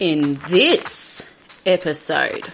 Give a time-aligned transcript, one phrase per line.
[0.00, 1.26] in this
[1.64, 2.48] episode.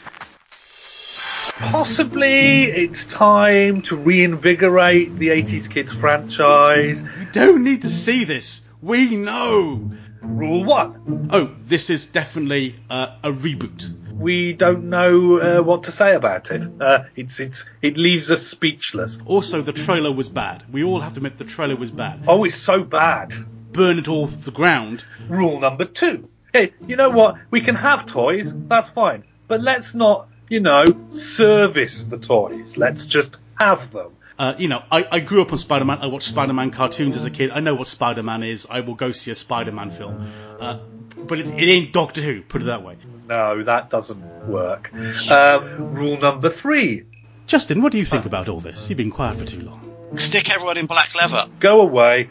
[1.58, 7.02] Possibly it's time to reinvigorate the 80s Kids franchise.
[7.02, 8.62] You don't need to see this.
[8.80, 9.92] We know.
[10.22, 11.28] Rule 1.
[11.32, 13.94] Oh, this is definitely uh, a reboot.
[14.14, 16.62] We don't know uh, what to say about it.
[16.80, 19.18] Uh, it's it's it leaves us speechless.
[19.24, 20.64] Also, the trailer was bad.
[20.70, 22.24] We all have to admit the trailer was bad.
[22.28, 23.32] Oh, it's so bad.
[23.72, 25.04] Burn it all to the ground.
[25.28, 26.28] Rule number two.
[26.52, 27.36] Hey, you know what?
[27.50, 28.52] We can have toys.
[28.54, 29.24] That's fine.
[29.48, 32.76] But let's not, you know, service the toys.
[32.76, 34.12] Let's just have them.
[34.38, 35.98] Uh, you know, I, I grew up on Spider-Man.
[35.98, 37.50] I watched Spider-Man cartoons as a kid.
[37.50, 38.66] I know what Spider-Man is.
[38.70, 40.32] I will go see a Spider-Man film.
[40.58, 40.78] Uh,
[41.16, 42.96] but it, it ain't Doctor Who, put it that way.
[43.28, 44.92] No, that doesn't work.
[45.30, 47.04] Um, rule number three.
[47.46, 48.88] Justin, what do you think about all this?
[48.88, 50.16] You've been quiet for too long.
[50.16, 51.48] Stick everyone in black leather.
[51.60, 52.30] Go away.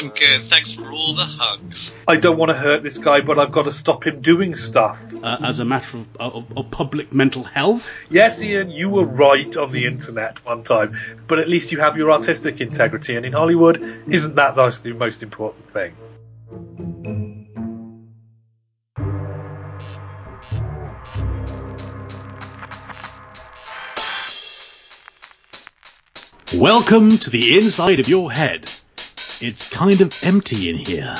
[0.00, 0.48] I'm good.
[0.48, 1.92] Thanks for all the hugs.
[2.08, 4.98] I don't want to hurt this guy, but I've got to stop him doing stuff.
[5.22, 8.06] Uh, as a matter of, of, of public mental health?
[8.08, 11.98] Yes, Ian, you were right on the internet one time, but at least you have
[11.98, 13.76] your artistic integrity, and in Hollywood,
[14.08, 15.94] isn't that the most important thing?
[26.58, 28.70] Welcome to the inside of your head.
[29.42, 31.14] It's kind of empty in here.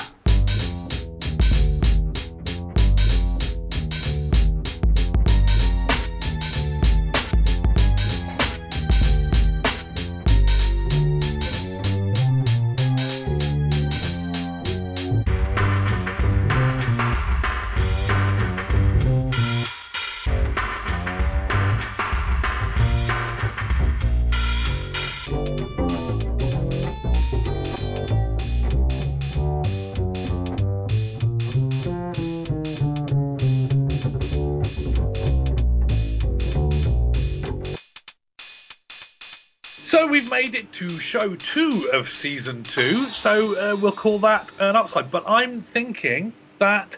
[40.40, 45.10] Made it to show two of season two, so uh, we'll call that an upside.
[45.10, 46.96] But I'm thinking that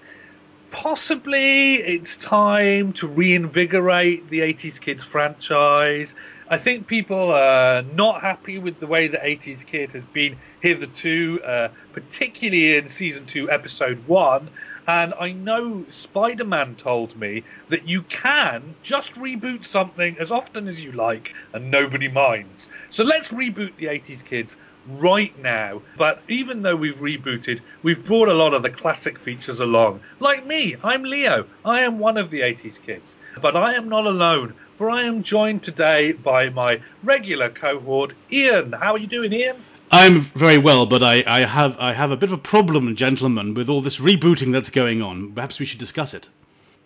[0.71, 6.15] possibly it's time to reinvigorate the 80s Kids franchise.
[6.49, 11.41] I think people are not happy with the way the 80s Kid has been hitherto,
[11.45, 14.51] uh, particularly in season two, episode one.
[14.87, 20.67] And I know Spider Man told me that you can just reboot something as often
[20.67, 22.69] as you like and nobody minds.
[22.91, 24.57] So let's reboot the 80s Kids
[24.87, 25.83] right now.
[25.97, 30.01] But even though we've rebooted, we've brought a lot of the classic features along.
[30.21, 31.47] Like me, I'm Leo.
[31.65, 33.17] I am one of the 80s kids.
[33.41, 38.73] But I am not alone, for I am joined today by my regular cohort, Ian.
[38.73, 39.57] How are you doing, Ian?
[39.93, 43.53] I'm very well, but I, I have I have a bit of a problem, gentlemen,
[43.53, 45.33] with all this rebooting that's going on.
[45.33, 46.31] Perhaps we should discuss it.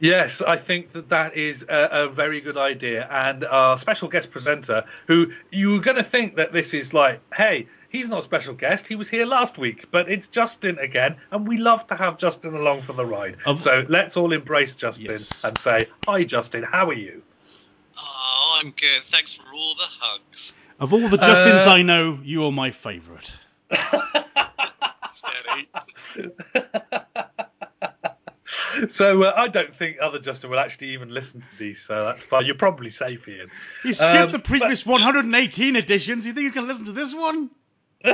[0.00, 3.08] Yes, I think that that is a, a, very good idea.
[3.10, 7.20] And our special guest presenter, who you were going to think that this is like,
[7.32, 8.86] hey, he's not a special guest.
[8.86, 12.54] He was here last week, but it's Justin again, and we love to have Justin
[12.54, 13.36] along for the ride.
[13.46, 15.44] Of- so let's all embrace Justin Yes.
[15.44, 17.22] and say, hi, Justin, how are you?
[17.96, 19.02] Oh, I'm good.
[19.10, 20.52] Thanks for all the hugs.
[20.78, 23.38] Of all the Justins Uh, I know, you are my favourite.
[28.90, 32.22] So uh, I don't think other Justin will actually even listen to these, so that's
[32.24, 32.44] fine.
[32.44, 33.48] You're probably safe, Ian.
[33.84, 36.26] You skipped Um, the previous 118 editions.
[36.26, 37.50] You think you can listen to this one?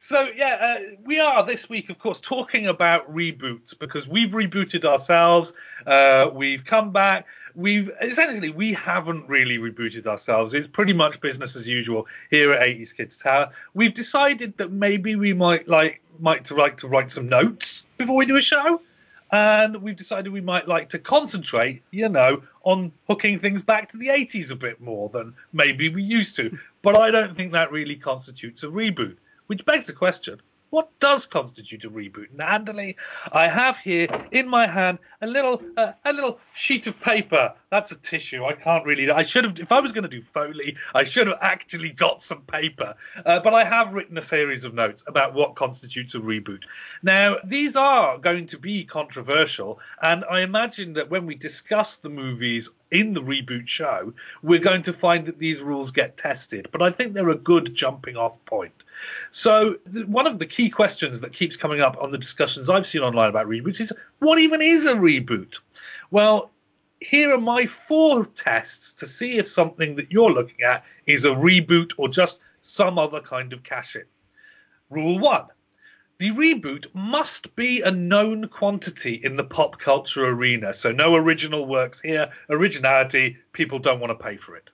[0.00, 4.84] So yeah, uh, we are this week, of course, talking about reboots because we've rebooted
[4.84, 5.52] ourselves.
[5.86, 7.26] Uh, we've come back.
[7.58, 10.54] We've essentially we haven't really rebooted ourselves.
[10.54, 13.50] It's pretty much business as usual here at 80s Kids Tower.
[13.74, 18.14] We've decided that maybe we might like might to like to write some notes before
[18.14, 18.80] we do a show.
[19.32, 23.96] And we've decided we might like to concentrate, you know, on hooking things back to
[23.96, 26.56] the 80s a bit more than maybe we used to.
[26.82, 29.16] But I don't think that really constitutes a reboot.
[29.48, 30.40] Which begs the question:
[30.70, 32.28] What does constitute a reboot?
[32.36, 32.96] Nandali,
[33.32, 37.54] I have here in my hand a little uh, a little sheet of paper.
[37.70, 38.44] That's a tissue.
[38.44, 39.10] I can't really.
[39.10, 39.58] I should have.
[39.58, 42.94] If I was going to do Foley, I should have actually got some paper.
[43.24, 46.64] Uh, but I have written a series of notes about what constitutes a reboot.
[47.02, 52.10] Now these are going to be controversial, and I imagine that when we discuss the
[52.10, 56.68] movies in the reboot show, we're going to find that these rules get tested.
[56.72, 58.72] But I think they're a good jumping off point.
[59.30, 62.86] So th- one of the key questions that keeps coming up on the discussions I've
[62.86, 65.54] seen online about reboots is what even is a reboot?
[66.10, 66.50] Well,
[67.00, 71.30] here are my four tests to see if something that you're looking at is a
[71.30, 74.04] reboot or just some other kind of cash in.
[74.90, 75.46] Rule one
[76.18, 81.66] The reboot must be a known quantity in the pop culture arena, so no original
[81.66, 82.32] works here.
[82.48, 84.70] Originality, people don't want to pay for it.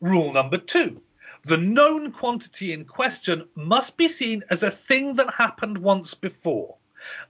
[0.00, 1.00] Rule number two
[1.44, 6.76] the known quantity in question must be seen as a thing that happened once before,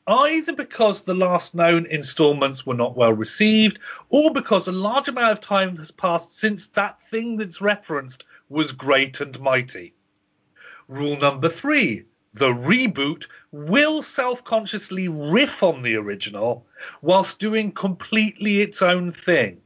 [0.07, 3.79] either because the last known installments were not well received,
[4.09, 8.73] or because a large amount of time has passed since that thing that's referenced was
[8.73, 9.95] great and mighty.
[10.89, 16.67] Rule number three the reboot will self consciously riff on the original
[17.03, 19.61] whilst doing completely its own thing.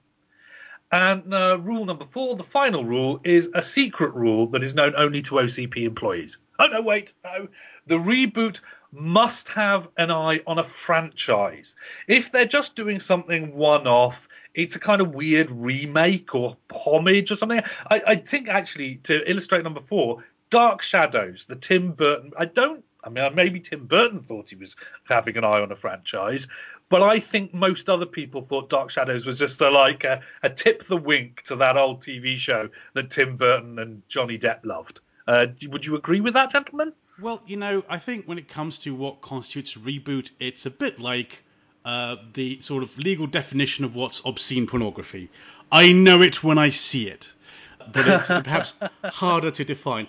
[0.95, 4.95] And uh, rule number four, the final rule, is a secret rule that is known
[4.97, 6.39] only to OCP employees.
[6.61, 7.49] Oh, no, wait, no.
[7.89, 8.61] The reboot
[8.93, 11.75] must have an eye on a franchise.
[12.07, 17.33] If they're just doing something one off, it's a kind of weird remake or homage
[17.33, 17.63] or something.
[17.91, 22.31] I, I think, actually, to illustrate number four, Dark Shadows, the Tim Burton.
[22.39, 24.77] I don't I mean, maybe Tim Burton thought he was
[25.09, 26.47] having an eye on a franchise,
[26.89, 30.51] but I think most other people thought Dark Shadows was just a, like a, a
[30.51, 35.01] tip the wink to that old TV show that Tim Burton and Johnny Depp loved.
[35.27, 36.93] Uh, would you agree with that, gentlemen?
[37.21, 40.71] Well, you know, I think when it comes to what constitutes a reboot, it's a
[40.71, 41.43] bit like
[41.85, 45.31] uh, the sort of legal definition of what's obscene pornography.
[45.71, 47.33] I know it when I see it,
[47.93, 48.75] but it's perhaps
[49.05, 50.09] harder to define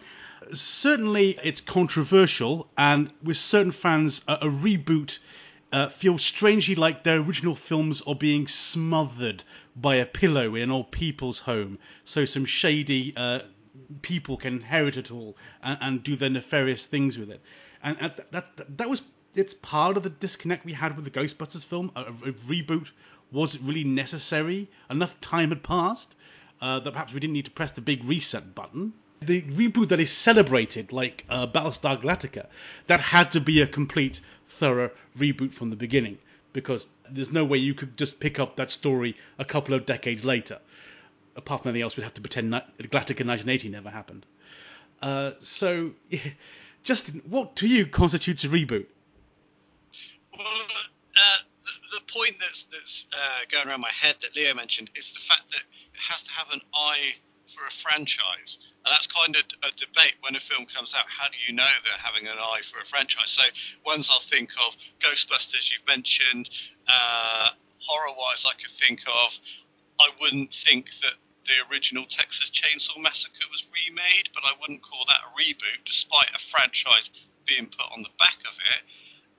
[0.54, 5.20] certainly it's controversial, and with certain fans, a, a reboot
[5.72, 9.44] uh, feels strangely like their original films are being smothered
[9.76, 13.40] by a pillow in an old people's home, so some shady uh,
[14.02, 17.42] people can inherit it all and, and, do their nefarious things with it.
[17.84, 19.02] And, and that, that, that was
[19.34, 21.92] it's part of the disconnect we had with the Ghostbusters film.
[21.96, 22.92] A, a reboot
[23.32, 24.70] was really necessary.
[24.90, 26.16] Enough time had passed
[26.62, 30.00] uh, that perhaps we didn't need to press the big reset button the reboot that
[30.00, 32.48] is celebrated, like uh, Battlestar Galactica,
[32.88, 36.18] that had to be a complete, thorough reboot from the beginning
[36.54, 40.24] because there's no way you could just pick up that story a couple of decades
[40.24, 40.60] later.
[41.36, 44.26] Apart from anything else, we'd have to pretend Galactica 1980 never happened.
[45.02, 45.92] Uh, so,
[46.84, 48.86] Justin, what to you constitutes a reboot?
[50.38, 54.90] Well, uh, the, the, point that's, that's uh, going around my head that Leo mentioned
[54.96, 57.16] is the fact that it has to have an eye
[57.56, 58.60] for a franchise.
[58.84, 61.08] And that's kind of a debate when a film comes out.
[61.08, 63.32] How do you know they're having an eye for a franchise?
[63.32, 63.44] So
[63.86, 66.50] ones I'll think of, Ghostbusters you've mentioned,
[66.88, 69.32] uh, horror-wise I could think of.
[70.00, 71.16] I wouldn't think that
[71.48, 76.30] the original Texas Chainsaw Massacre was remade, but I wouldn't call that a reboot, despite
[76.34, 77.10] a franchise
[77.46, 78.82] being put on the back of it.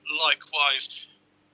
[0.07, 0.89] Likewise,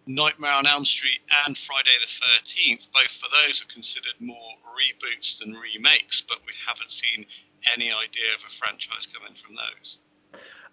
[0.06, 5.40] Nightmare on Elm Street and Friday the 13th, both for those are considered more reboots
[5.40, 7.26] than remakes, but we haven't seen
[7.74, 9.98] any idea of a franchise coming from those.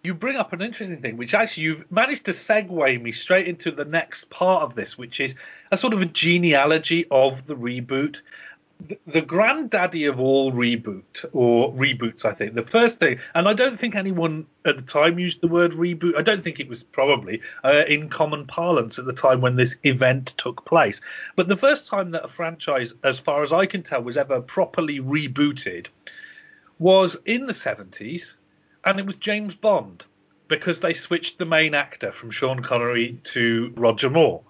[0.02, 3.70] You bring up an interesting thing, which actually you've managed to segue me straight into
[3.70, 5.34] the next part of this, which is
[5.70, 8.16] a sort of a genealogy of the reboot
[9.06, 12.54] the granddaddy of all reboot or reboots, I think.
[12.54, 16.16] The first thing, and I don't think anyone at the time used the word reboot.
[16.16, 19.76] I don't think it was probably uh, in common parlance at the time when this
[19.84, 21.00] event took place.
[21.36, 24.40] But the first time that a franchise, as far as I can tell, was ever
[24.40, 25.88] properly rebooted
[26.78, 28.34] was in the 70s,
[28.84, 30.04] and it was James Bond
[30.48, 34.42] because they switched the main actor from Sean Connery to Roger Moore.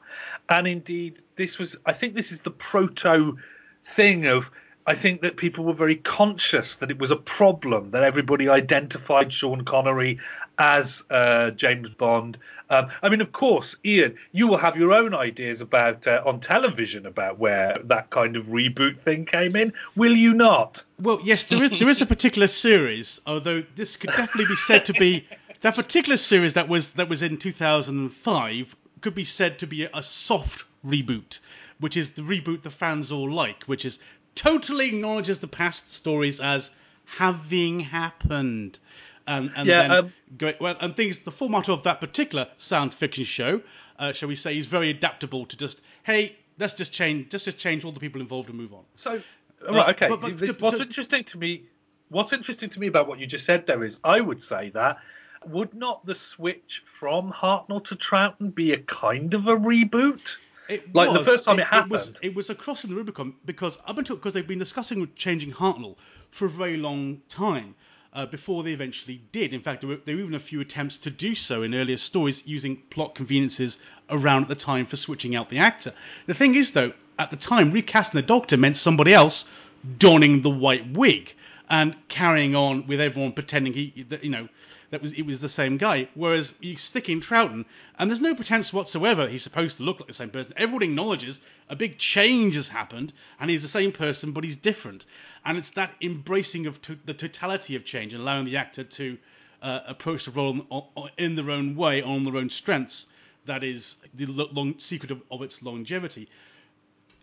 [0.48, 3.36] And indeed, this was, I think this is the proto
[3.84, 4.50] thing of
[4.86, 9.32] I think that people were very conscious that it was a problem that everybody identified
[9.32, 10.18] Sean Connery
[10.58, 12.38] as uh, James Bond.
[12.70, 16.40] Um, I mean, of course, Ian, you will have your own ideas about uh, on
[16.40, 20.82] television about where that kind of reboot thing came in, will you not?
[20.98, 24.86] Well, yes, there is there is a particular series, although this could definitely be said
[24.86, 25.26] to be
[25.60, 30.02] that particular series that was that was in 2005 could be said to be a
[30.02, 31.40] soft reboot
[31.80, 33.98] which is the reboot the fans all like, which is
[34.34, 36.70] totally acknowledges the past stories as
[37.04, 38.78] having happened.
[39.26, 41.20] And, and yeah, then um, go, well, and things.
[41.20, 43.60] The format of that particular science fiction show,
[43.98, 47.52] uh, shall we say, is very adaptable to just hey, let's just change, just to
[47.52, 48.82] change all the people involved and move on.
[48.96, 49.20] So,
[49.68, 50.08] right, okay.
[50.08, 51.64] But, but, what's to, interesting to me,
[52.08, 54.98] what's interesting to me about what you just said there is, I would say that
[55.46, 60.36] would not the switch from Hartnell to Troughton be a kind of a reboot?
[60.70, 62.94] It like was, the first time it, it happened, it was it was across the
[62.94, 65.96] Rubicon because up until because they've been discussing changing Hartnell
[66.30, 67.74] for a very long time.
[68.12, 69.54] Uh, before they eventually did.
[69.54, 71.96] In fact, there were, there were, even a few attempts to do so in earlier
[71.96, 75.94] stories using plot conveniences around at the time for switching out the actor.
[76.26, 79.48] The thing is, though, at the time, recasting the Doctor meant somebody else
[79.98, 81.32] donning the white wig
[81.70, 84.48] and carrying on with everyone pretending he, you know,
[84.90, 86.08] that was it was the same guy.
[86.14, 87.64] Whereas you stick in Troughton,
[87.96, 90.52] and there's no pretense whatsoever he's supposed to look like the same person.
[90.56, 95.06] Everyone acknowledges a big change has happened, and he's the same person, but he's different.
[95.44, 99.16] And it's that embracing of to, the totality of change and allowing the actor to
[99.62, 103.06] uh, approach the role in their own way, on their own strengths.
[103.46, 106.28] That is the long, secret of, of its longevity.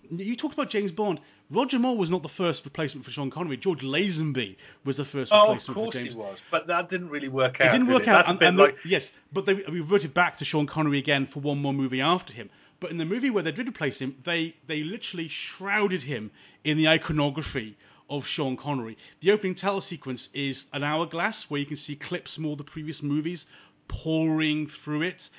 [0.10, 1.20] You talked about James Bond.
[1.50, 3.58] Roger Moore was not the first replacement for Sean Connery.
[3.58, 6.14] George Lazenby was the first oh, replacement for James.
[6.14, 7.68] Of course he was, but that didn't really work out.
[7.68, 8.28] It didn't work out.
[8.28, 8.82] And, and like...
[8.84, 12.34] the, yes, but they reverted back to Sean Connery again for one more movie after
[12.34, 12.50] him.
[12.80, 16.32] But in the movie where they did replace him, they they literally shrouded him
[16.64, 17.76] in the iconography
[18.10, 18.98] of Sean Connery.
[19.22, 22.64] The opening title sequence is an hourglass where you can see clips from all the
[22.64, 23.46] previous movies
[23.88, 25.30] pouring through it.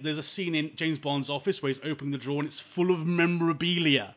[0.00, 2.90] There's a scene in James Bond's office where he's opening the drawer and it's full
[2.90, 4.14] of memorabilia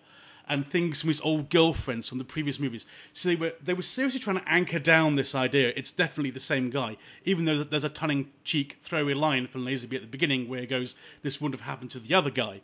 [0.50, 2.86] and things from his old girlfriends from the previous movies.
[3.13, 5.74] So they were they were seriously trying to anchor down this idea.
[5.75, 9.96] It's definitely the same guy, even though there's a tongue cheek throwaway line from Lazenby
[9.96, 12.62] at the beginning where he goes, "This wouldn't have happened to the other guy."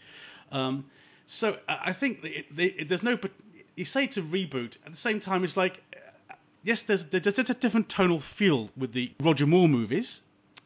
[0.51, 0.86] Um,
[1.25, 3.17] so I think there's no.
[3.17, 3.32] But
[3.75, 5.43] you say to reboot at the same time.
[5.43, 5.82] It's like
[6.63, 10.22] yes, there's there's, there's a different tonal feel with the Roger Moore movies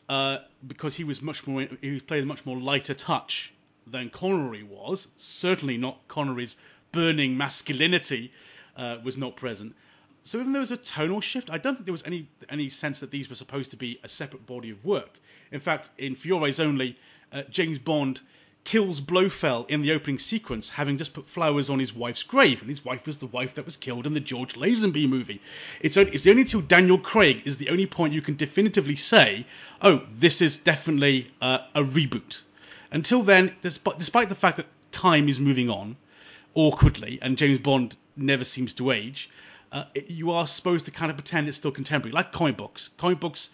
[0.10, 3.54] uh, because he was much more he was playing a much more lighter touch
[3.86, 5.08] than Connery was.
[5.18, 6.58] Certainly not Connery's
[6.92, 8.32] burning masculinity
[8.76, 9.76] uh, was not present.
[10.24, 12.70] So even though there was a tonal shift, I don't think there was any any
[12.70, 15.20] sense that these were supposed to be a separate body of work.
[15.52, 16.98] In fact, in For Your Eyes Only,
[17.32, 18.22] uh, James Bond
[18.68, 22.70] kills Blofeld in the opening sequence, having just put flowers on his wife's grave, and
[22.70, 25.42] his wife was the wife that was killed in the George Lazenby movie.
[25.80, 29.46] It's only, it's only until Daniel Craig is the only point you can definitively say,
[29.82, 32.44] oh, this is definitely uh, a reboot.
[32.92, 35.96] Until then, despite, despite the fact that time is moving on,
[36.54, 39.30] awkwardly, and James Bond never seems to age.
[39.72, 42.90] Uh, you are supposed to kind of pretend it's still contemporary, like comic books.
[42.98, 43.50] Comic books.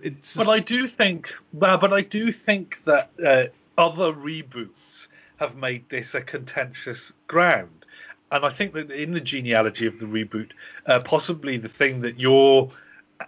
[0.00, 3.44] It's but I do think, well, but I do think that uh,
[3.78, 5.06] other reboots
[5.38, 7.86] have made this a contentious ground,
[8.32, 10.50] and I think that in the genealogy of the reboot,
[10.86, 12.70] uh, possibly the thing that you're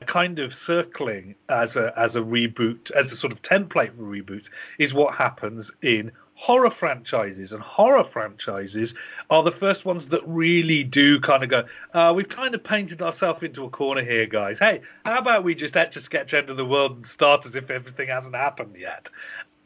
[0.07, 4.93] kind of circling as a as a reboot, as a sort of template for is
[4.93, 7.53] what happens in horror franchises.
[7.53, 8.95] And horror franchises
[9.31, 11.65] are the first ones that really do kind of go
[11.95, 14.59] uh, we've kind of painted ourselves into a corner here guys.
[14.59, 17.57] Hey how about we just etch a sketch end of the world and start as
[17.57, 19.09] if everything hasn't happened yet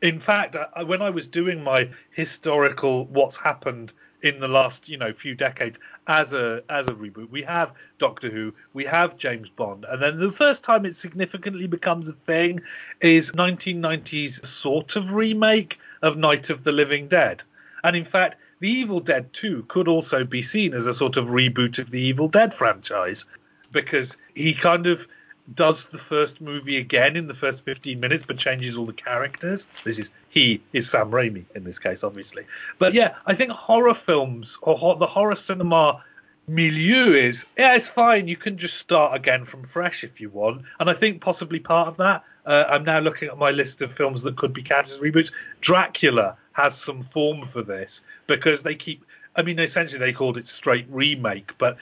[0.04, 3.92] in fact I, when i was doing my historical what's happened
[4.24, 7.30] in the last you know few decades as a as a reboot.
[7.30, 11.66] We have Doctor Who, we have James Bond, and then the first time it significantly
[11.66, 12.62] becomes a thing
[13.00, 17.42] is 1990s sort of remake of Night of the Living Dead.
[17.84, 21.26] And in fact, The Evil Dead 2 could also be seen as a sort of
[21.26, 23.26] reboot of the Evil Dead franchise
[23.72, 25.06] because he kind of
[25.54, 29.66] does the first movie again in the first 15 minutes, but changes all the characters.
[29.84, 32.44] This is he is Sam Raimi in this case, obviously.
[32.78, 36.02] But yeah, I think horror films or the horror cinema
[36.46, 38.26] milieu is yeah, it's fine.
[38.26, 40.62] You can just start again from fresh if you want.
[40.80, 42.24] And I think possibly part of that.
[42.46, 45.30] Uh, I'm now looking at my list of films that could be counted as reboots.
[45.60, 49.04] Dracula has some form for this because they keep.
[49.36, 51.76] I mean, essentially they called it straight remake, but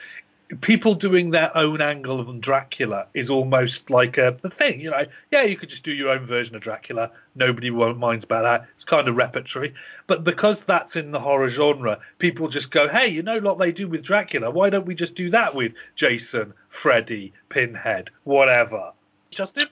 [0.61, 4.79] people doing their own angle of Dracula is almost like a, a, thing.
[4.79, 7.11] You know, yeah, you could just do your own version of Dracula.
[7.35, 8.67] Nobody won't mind about that.
[8.75, 9.73] It's kind of repertory.
[10.07, 13.71] But because that's in the horror genre, people just go, hey, you know what they
[13.71, 14.51] do with Dracula?
[14.51, 18.91] Why don't we just do that with Jason, Freddy, Pinhead, whatever?
[19.31, 19.67] Justin?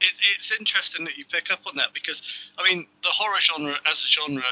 [0.00, 2.22] It, it's interesting that you pick up on that because,
[2.58, 4.42] I mean, the horror genre as a genre,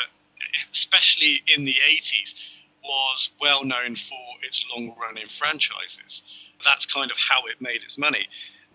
[0.72, 2.34] especially in the 80s,
[2.82, 6.22] was well known for its long running franchises.
[6.64, 8.28] That's kind of how it made its money.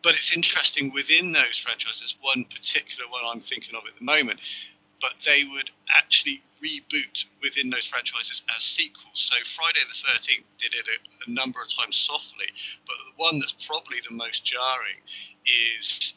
[0.03, 4.39] But it's interesting within those franchises, one particular one I'm thinking of at the moment,
[5.01, 9.29] but they would actually reboot within those franchises as sequels.
[9.29, 12.47] So Friday the 13th did it a, a, number of times softly,
[12.85, 14.97] but the one that's probably the most jarring
[15.45, 16.13] is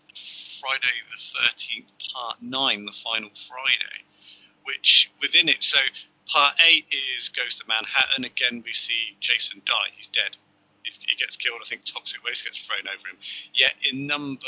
[0.61, 4.05] Friday the 13th Part 9, the final Friday,
[4.65, 5.79] which within it, so
[6.33, 6.87] Part eight
[7.19, 8.25] is Ghost of Manhattan.
[8.25, 9.91] Again, we see Jason die.
[9.97, 10.37] He's dead.
[10.85, 11.61] He's, he gets killed.
[11.65, 13.19] I think toxic waste gets thrown over him.
[13.53, 14.47] Yet in number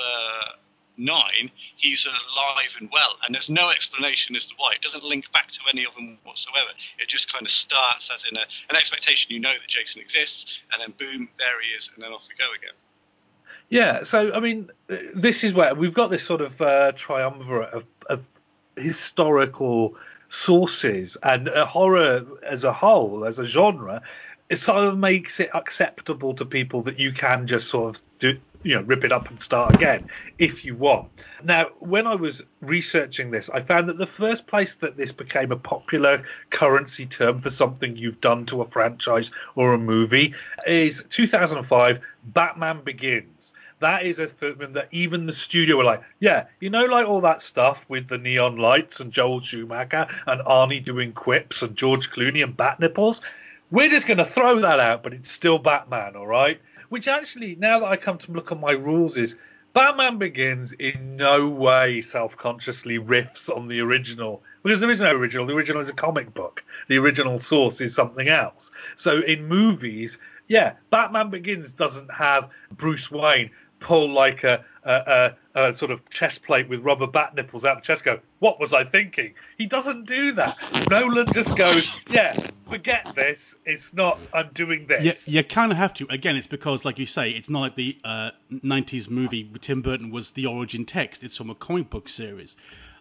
[0.97, 4.73] nine, he's alive and well, and there's no explanation as to why.
[4.73, 6.69] It doesn't link back to any of them whatsoever.
[6.99, 9.33] It just kind of starts as in a, an expectation.
[9.33, 12.35] You know that Jason exists, and then boom, there he is, and then off we
[12.37, 12.75] go again.
[13.71, 17.85] Yeah, so I mean, this is where we've got this sort of uh, triumvirate of,
[18.09, 18.23] of
[18.77, 19.97] historical
[20.33, 24.03] sources and uh, horror as a whole, as a genre,
[24.49, 28.39] it sort of makes it acceptable to people that you can just sort of do
[28.63, 30.05] you know rip it up and start again
[30.39, 31.11] if you want.
[31.45, 35.53] Now, when I was researching this, I found that the first place that this became
[35.53, 40.35] a popular currency term for something you've done to a franchise or a movie
[40.67, 46.47] is 2005 Batman Begins that is a film that even the studio were like, yeah,
[46.61, 50.85] you know, like all that stuff with the neon lights and Joel Schumacher and Arnie
[50.85, 53.21] doing quips and George Clooney and bat nipples.
[53.71, 56.61] We're just going to throw that out, but it's still Batman, all right?
[56.89, 59.37] Which actually, now that I come to look at my rules, is
[59.75, 65.11] Batman Begins in no way self consciously riffs on the original because there is no
[65.11, 65.47] original.
[65.47, 66.63] The original is a comic book.
[66.89, 68.71] The original source is something else.
[68.97, 73.51] So in movies, yeah, Batman Begins doesn't have Bruce Wayne
[73.83, 77.77] pull like a, a, a, a, sort of chest plate with rubber bat nipples out
[77.77, 78.05] the chest.
[78.05, 79.35] Go, what was I thinking?
[79.59, 80.57] He doesn't do that.
[80.91, 83.55] Nolan just goes, yeah, forget this.
[83.67, 84.19] It's not.
[84.33, 85.29] I'm doing this.
[85.29, 86.07] Yeah, you kind of have to.
[86.11, 90.11] Again, it's because, like you say, it's not like the uh, '90s movie Tim Burton
[90.11, 91.25] was the origin text.
[91.25, 92.57] It's from a comic book series,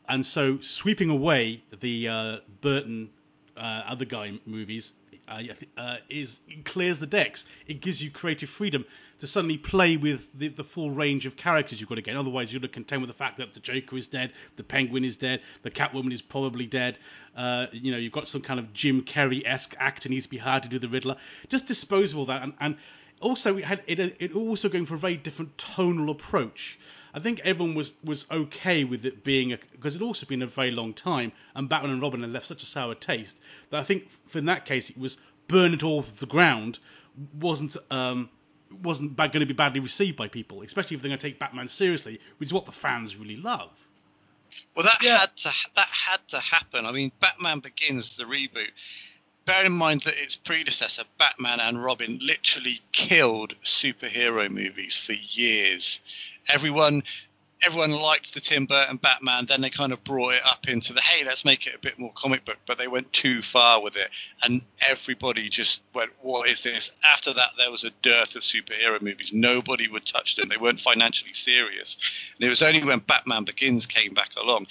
[0.10, 3.10] and so sweeping away the uh, Burton
[3.62, 4.94] uh, other guy movies
[5.28, 5.42] uh,
[5.78, 7.46] uh, is clears the decks.
[7.68, 8.84] It gives you creative freedom
[9.20, 12.12] to suddenly play with the, the full range of characters you've got to.
[12.14, 15.06] Otherwise, you're going to contend with the fact that the Joker is dead, the Penguin
[15.06, 16.98] is dead, the Catwoman is probably dead.
[17.38, 20.38] Uh, you know, you've got some kind of Jim Carrey esque actor needs to be
[20.38, 21.16] hired to do the Riddler.
[21.50, 22.76] Just dispose of all that, and, and
[23.22, 26.80] also it had it, it also going for a very different tonal approach.
[27.14, 30.48] I think everyone was was okay with it being a because it'd also been a
[30.48, 33.40] very long time, and Batman and Robin had left such a sour taste
[33.70, 36.80] that I think for in that case it was burn it all to the ground
[37.40, 38.30] wasn't um,
[38.84, 41.68] wasn't going to be badly received by people, especially if they're going to take Batman
[41.68, 43.72] seriously, which is what the fans really love.
[44.76, 45.20] Well, that yeah.
[45.20, 46.86] had to that had to happen.
[46.86, 48.72] I mean, Batman Begins, the reboot.
[49.52, 56.00] Bear in mind that its predecessor, Batman and Robin, literally killed superhero movies for years.
[56.48, 57.04] Everyone
[57.62, 59.48] everyone liked the Tim Burton Batman.
[59.48, 62.00] Then they kind of brought it up into the hey, let's make it a bit
[62.00, 64.10] more comic book, but they went too far with it,
[64.42, 66.90] and everybody just went, what is this?
[67.04, 69.32] After that, there was a dearth of superhero movies.
[69.34, 70.48] Nobody would touch them.
[70.48, 71.98] They weren't financially serious.
[72.38, 74.68] And it was only when Batman Begins came back along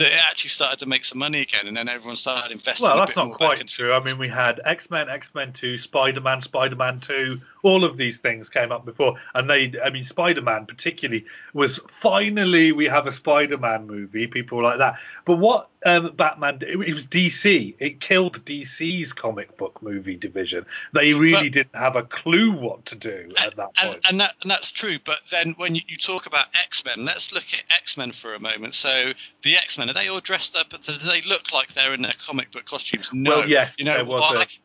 [0.00, 2.88] that it actually started to make some money again, and then everyone started investing.
[2.88, 3.92] Well, that's not quite true.
[3.92, 7.38] I mean, we had X Men, X Men Two, Spider Man, Spider Man Two.
[7.62, 9.74] All of these things came up before, and they.
[9.84, 14.26] I mean, Spider Man particularly was finally we have a Spider Man movie.
[14.26, 14.98] People were like that.
[15.26, 16.60] But what um, Batman?
[16.62, 17.74] It, it, was DC.
[17.78, 20.64] It killed DC's comic book movie division.
[20.94, 23.96] They really but, didn't have a clue what to do at that point.
[23.96, 24.98] And, and, that, and that's true.
[25.04, 28.34] But then when you, you talk about X Men, let's look at X Men for
[28.34, 28.74] a moment.
[28.74, 30.70] So the X Men are they all dressed up?
[30.70, 33.10] Do they look like they're in their comic book costumes?
[33.12, 33.38] No.
[33.38, 33.74] Well, yes.
[33.78, 34.04] You know,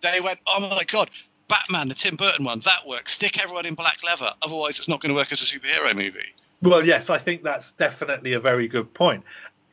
[0.02, 1.10] they went, oh my god,
[1.48, 3.14] Batman, the Tim Burton one, that works.
[3.14, 4.32] Stick everyone in black leather.
[4.44, 6.20] Otherwise, it's not going to work as a superhero movie.
[6.62, 9.24] Well, yes, I think that's definitely a very good point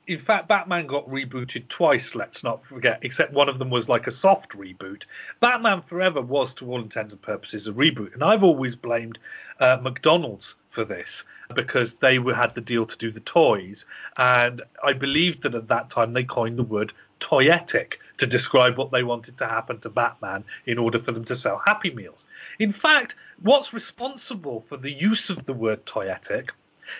[0.06, 4.08] in fact, Batman got rebooted twice, let's not forget, except one of them was like
[4.08, 5.02] a soft reboot.
[5.38, 8.12] Batman Forever was, to all intents and purposes, a reboot.
[8.14, 9.18] And I've always blamed
[9.60, 11.22] uh, McDonald's for this
[11.54, 13.86] because they were, had the deal to do the toys.
[14.16, 18.90] And I believe that at that time they coined the word toyetic to describe what
[18.90, 22.26] they wanted to happen to Batman in order for them to sell Happy Meals.
[22.58, 26.50] In fact, what's responsible for the use of the word toyetic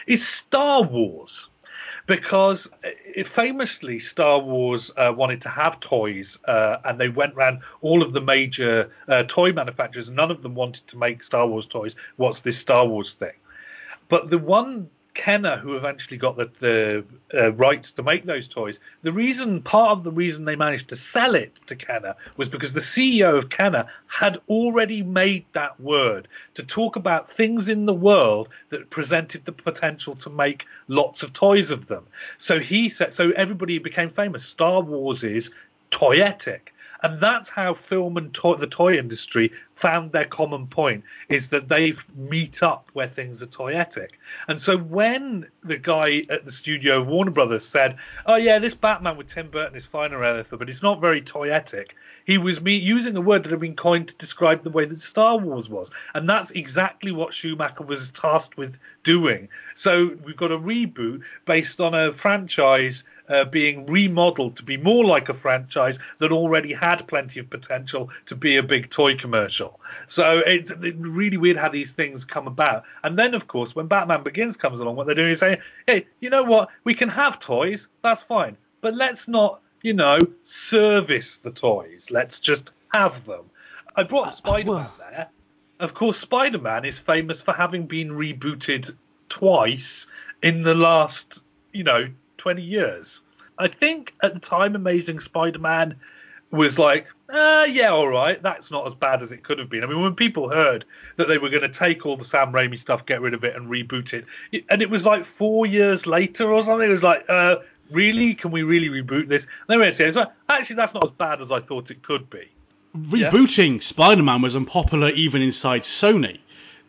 [0.07, 1.49] is Star Wars
[2.07, 7.61] because uh, famously Star Wars uh, wanted to have toys, uh, and they went around
[7.81, 10.09] all of the major uh, toy manufacturers.
[10.09, 11.95] None of them wanted to make Star Wars toys.
[12.17, 13.35] What's this Star Wars thing?
[14.09, 18.79] But the one Kenner, who eventually got the, the uh, rights to make those toys,
[19.03, 22.73] the reason, part of the reason they managed to sell it to Kenner was because
[22.73, 27.95] the CEO of Kenner had already made that word to talk about things in the
[27.95, 32.07] world that presented the potential to make lots of toys of them.
[32.39, 34.45] So he said, so everybody became famous.
[34.45, 35.51] Star Wars is
[35.91, 36.69] toyetic
[37.03, 41.69] and that's how film and toy, the toy industry found their common point is that
[41.69, 44.11] they meet up where things are toyetic.
[44.49, 49.17] And so when the guy at the studio Warner Brothers said, "Oh yeah, this Batman
[49.17, 51.89] with Tim Burton is fine or but it's not very toyetic,"
[52.25, 55.01] he was me- using a word that had been coined to describe the way that
[55.01, 59.49] Star Wars was, and that's exactly what Schumacher was tasked with doing.
[59.75, 65.05] So we've got a reboot based on a franchise uh, being remodeled to be more
[65.05, 69.81] like a franchise that already had plenty of potential to be a big toy commercial.
[70.07, 72.85] So it's, it's really weird how these things come about.
[73.05, 76.07] And then, of course, when Batman Begins comes along, what they're doing is saying, hey,
[76.21, 76.69] you know what?
[76.85, 82.09] We can have toys, that's fine, but let's not, you know, service the toys.
[82.11, 83.45] Let's just have them.
[83.97, 85.29] I brought uh, Spider Man well, there
[85.83, 88.95] of course, Spider Man is famous for having been rebooted
[89.29, 90.07] twice
[90.41, 92.09] in the last, you know,
[92.43, 93.23] 20 years.
[93.57, 95.95] I think at the time, Amazing Spider Man
[96.51, 99.85] was like, uh, yeah, all right, that's not as bad as it could have been.
[99.85, 100.85] I mean, when people heard
[101.17, 103.55] that they were going to take all the Sam Raimi stuff, get rid of it,
[103.55, 104.27] and reboot it,
[104.69, 107.57] and it was like four years later or something, it was like, uh,
[107.93, 108.35] really?
[108.35, 109.45] Can we really reboot this?
[109.45, 112.29] And they went to say, actually, that's not as bad as I thought it could
[112.29, 112.51] be.
[112.97, 113.81] Rebooting yeah.
[113.81, 116.41] Spider Man was unpopular even inside Sony.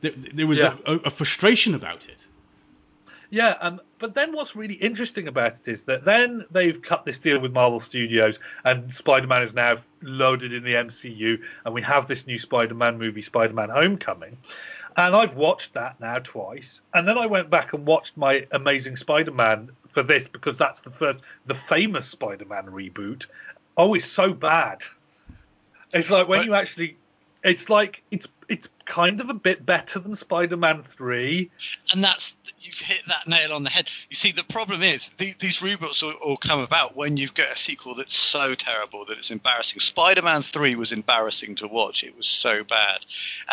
[0.02, 0.76] There, there was yeah.
[0.88, 2.26] a, a frustration about it.
[3.34, 7.18] Yeah, um, but then what's really interesting about it is that then they've cut this
[7.18, 12.08] deal with Marvel Studios, and Spider-Man is now loaded in the MCU, and we have
[12.08, 14.38] this new Spider-Man movie, Spider-Man: Homecoming.
[14.98, 18.98] And I've watched that now twice, and then I went back and watched my Amazing
[18.98, 23.26] Spider-Man for this because that's the first, the famous Spider-Man reboot.
[23.78, 24.84] Oh, it's so bad.
[25.92, 26.98] It's like when but, you actually
[27.44, 31.50] it's like it's it's kind of a bit better than Spider-Man Three,
[31.92, 33.90] and that's you've hit that nail on the head.
[34.10, 37.58] You see, the problem is the, these reboots all, come about when you've got a
[37.58, 39.80] sequel that's so terrible that it's embarrassing.
[39.80, 43.00] Spider-Man Three was embarrassing to watch; it was so bad,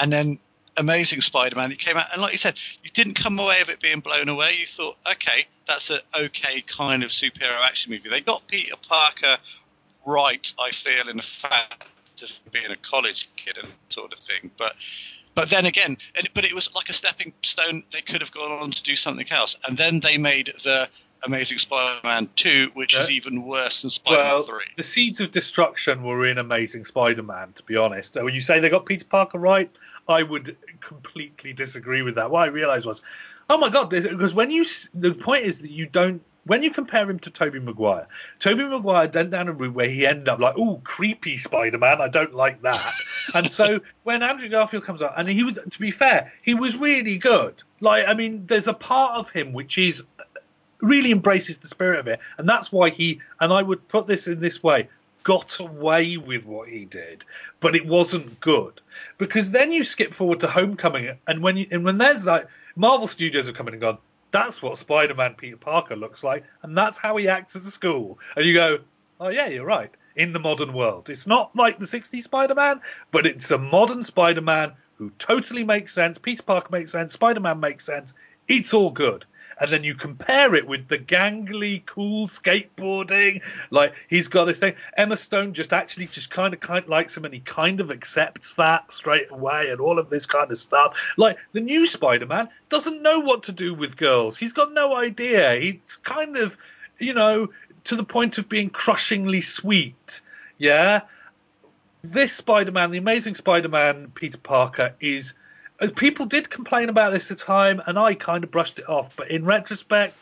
[0.00, 0.38] and then
[0.76, 3.80] Amazing Spider-Man, it came out, and like you said, you didn't come away of it
[3.80, 4.54] being blown away.
[4.54, 8.08] You thought, okay, that's an okay kind of superhero action movie.
[8.08, 9.38] They got Peter Parker
[10.06, 11.84] right, I feel, in the fact
[12.20, 14.50] to being a college kid and sort of thing.
[14.58, 14.74] But
[15.34, 15.96] but then again,
[16.34, 17.82] but it was like a stepping stone.
[17.92, 20.88] They could have gone on to do something else, and then they made the
[21.22, 23.00] Amazing Spider-Man 2, which yeah.
[23.00, 24.58] is even worse than Spider-Man well, 3.
[24.76, 28.16] The seeds of destruction were in Amazing Spider-Man, to be honest.
[28.16, 29.70] When you say they got Peter Parker right,
[30.08, 32.30] I would completely disagree with that.
[32.30, 33.02] What I realized was,
[33.48, 37.08] oh my god, because when you the point is that you don't when you compare
[37.08, 38.06] him to Tobey Maguire,
[38.38, 42.08] Tobey Maguire went down a route where he ended up like, oh, creepy Spider-Man, I
[42.08, 42.94] don't like that.
[43.34, 46.76] and so when Andrew Garfield comes out, and he was, to be fair, he was
[46.76, 47.54] really good.
[47.80, 50.02] Like, I mean, there's a part of him which is
[50.80, 53.20] really embraces the spirit of it, and that's why he.
[53.40, 54.88] And I would put this in this way:
[55.22, 57.24] got away with what he did,
[57.60, 58.80] but it wasn't good.
[59.18, 63.08] Because then you skip forward to Homecoming, and when you and when there's like Marvel
[63.08, 63.98] Studios have come in and gone,
[64.30, 68.18] that's what Spider-Man Peter Parker looks like, and that's how he acts at school.
[68.36, 68.78] And you go,
[69.20, 69.90] oh yeah, you're right.
[70.16, 74.72] In the modern world, it's not like the '60s Spider-Man, but it's a modern Spider-Man
[74.96, 76.18] who totally makes sense.
[76.18, 77.14] Peter Parker makes sense.
[77.14, 78.12] Spider-Man makes sense.
[78.48, 79.24] It's all good
[79.60, 83.42] and then you compare it with the gangly, cool skateboarding.
[83.70, 84.74] Like he's got this thing.
[84.96, 87.90] Emma Stone just actually just kind of kind of likes him, and he kind of
[87.90, 90.96] accepts that straight away, and all of this kind of stuff.
[91.16, 94.36] Like the new Spider-Man doesn't know what to do with girls.
[94.36, 95.54] He's got no idea.
[95.60, 96.56] He's kind of,
[96.98, 97.48] you know,
[97.84, 100.20] to the point of being crushingly sweet.
[100.58, 101.02] Yeah.
[102.02, 105.34] This Spider-Man, the Amazing Spider-Man, Peter Parker, is
[105.88, 109.16] people did complain about this at the time, and I kind of brushed it off.
[109.16, 110.14] But in retrospect,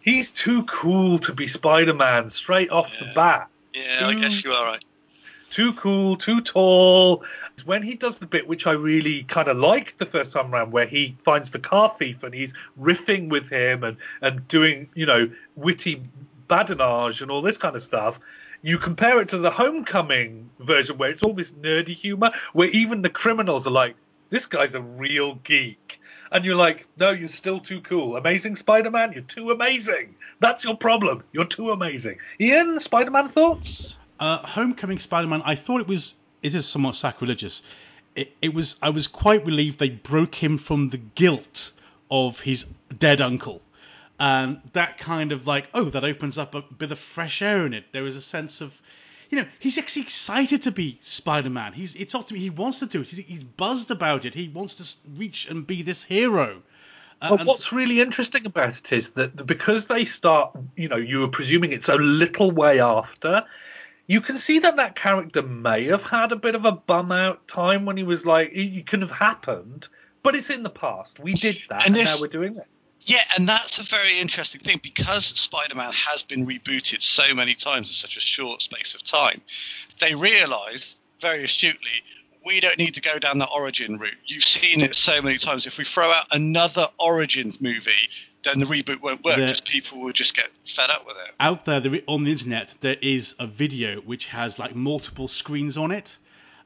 [0.00, 3.06] he's too cool to be Spider-Man straight off yeah.
[3.06, 3.48] the bat.
[3.72, 4.84] Yeah, too, I guess you are right.
[5.50, 7.24] Too cool, too tall.
[7.64, 10.72] When he does the bit which I really kind of liked the first time around,
[10.72, 15.06] where he finds the car thief and he's riffing with him and and doing you
[15.06, 16.02] know witty
[16.48, 18.18] badinage and all this kind of stuff
[18.64, 23.02] you compare it to the homecoming version where it's all this nerdy humor where even
[23.02, 23.94] the criminals are like
[24.34, 26.00] this guy's a real geek.
[26.32, 28.16] And you're like, no, you're still too cool.
[28.16, 30.16] Amazing Spider Man, you're too amazing.
[30.40, 31.22] That's your problem.
[31.32, 32.18] You're too amazing.
[32.40, 33.94] Ian, Spider Man thoughts?
[34.18, 37.62] Uh, Homecoming Spider Man, I thought it was, it is somewhat sacrilegious.
[38.16, 41.70] It, it was, I was quite relieved they broke him from the guilt
[42.10, 42.66] of his
[42.98, 43.62] dead uncle.
[44.18, 47.72] And that kind of like, oh, that opens up a bit of fresh air in
[47.72, 47.84] it.
[47.92, 48.82] There is a sense of
[49.34, 51.72] you know, he's actually excited to be Spider Man.
[51.72, 52.38] He's it's up to me.
[52.38, 53.08] He wants to do it.
[53.08, 54.32] He's, he's buzzed about it.
[54.32, 56.62] He wants to reach and be this hero.
[57.20, 60.96] Uh, well, what's so, really interesting about it is that because they start, you know,
[60.96, 63.44] you were presuming it's a little way after.
[64.06, 67.48] You can see that that character may have had a bit of a bum out
[67.48, 69.88] time when he was like, it could have happened,
[70.22, 71.18] but it's in the past.
[71.18, 72.68] We did that, and, and now we're doing it.
[73.06, 77.54] Yeah, and that's a very interesting thing because Spider Man has been rebooted so many
[77.54, 79.42] times in such a short space of time.
[80.00, 82.02] They realised very astutely
[82.44, 84.16] we don't need to go down the origin route.
[84.26, 85.66] You've seen it so many times.
[85.66, 88.10] If we throw out another origin movie,
[88.44, 91.34] then the reboot won't work because people will just get fed up with it.
[91.40, 95.90] Out there, on the internet, there is a video which has like multiple screens on
[95.90, 96.18] it,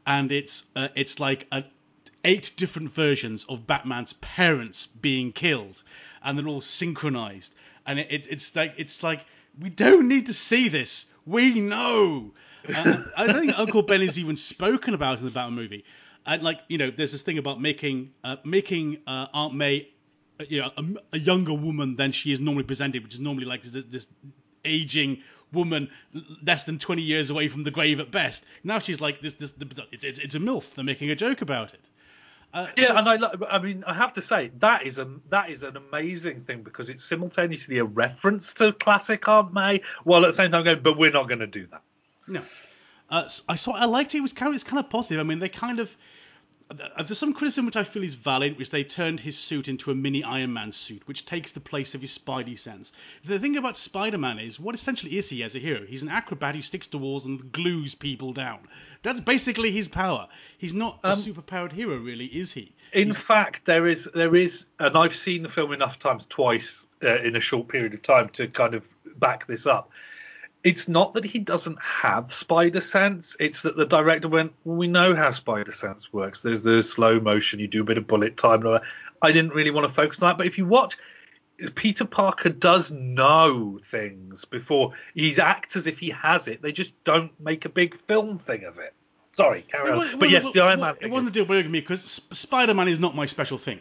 [0.07, 1.63] and it's uh, it's like a,
[2.25, 5.83] eight different versions of Batman's parents being killed
[6.29, 7.55] and they're all synchronized.
[7.87, 9.25] And it, it, it's like it's like
[9.59, 11.07] we don't need to see this.
[11.25, 12.33] We know.
[12.69, 15.85] Uh, I don't think Uncle Ben has even spoken about in the Batman movie.
[16.27, 19.89] and like you know, there's this thing about making uh, making uh, Aunt May,
[20.39, 23.47] uh, you know, a, a younger woman than she is normally presented, which is normally
[23.47, 24.07] like this, this
[24.67, 25.89] aging woman
[26.47, 28.45] less than 20 years away from the grave at best.
[28.63, 29.33] Now she's like this.
[29.35, 29.55] This,
[29.93, 30.75] it, it, it's a milf.
[30.75, 31.81] They're making a joke about it.
[32.55, 35.07] Uh, yeah, so, and I, lo- I mean, I have to say that is a
[35.29, 40.25] that is an amazing thing because it's simultaneously a reference to classic Aunt May, while
[40.25, 41.83] at the same time going, but we're not going to do that.
[42.27, 42.43] No,
[43.11, 43.73] uh, I saw.
[43.73, 44.19] I liked it.
[44.19, 45.21] It was kind of, it's kind of positive.
[45.21, 45.95] I mean, they kind of
[46.75, 49.95] there's some criticism which I feel is valid, which they turned his suit into a
[49.95, 52.93] mini Iron Man suit, which takes the place of his Spidey sense.
[53.25, 55.85] The thing about Spider Man is, what essentially is he as a hero?
[55.87, 58.61] He's an acrobat who sticks to walls and glues people down.
[59.03, 60.29] That's basically his power.
[60.59, 62.73] He's not um, a superpowered hero, really, is he?
[62.93, 63.17] In He's...
[63.17, 67.37] fact, there is, there is, and I've seen the film enough times, twice uh, in
[67.37, 68.85] a short period of time, to kind of
[69.19, 69.91] back this up
[70.65, 73.37] it's not that he doesn't have spider sense.
[73.39, 76.43] It's that the director went, well, we know how spider sense works.
[76.43, 78.67] There's the slow motion, you do a bit of bullet time.
[79.23, 80.39] I didn't really want to focus on that.
[80.39, 80.99] But if you watch,
[81.75, 86.63] Peter Parker does know things before he acts as if he has it.
[86.63, 88.95] They just don't make a big film thing of it.
[89.37, 90.19] Sorry, carry on.
[90.19, 90.97] but yes, the Iron Man.
[91.01, 93.79] It wasn't a deal breaker me because Spider Man is not my special thing.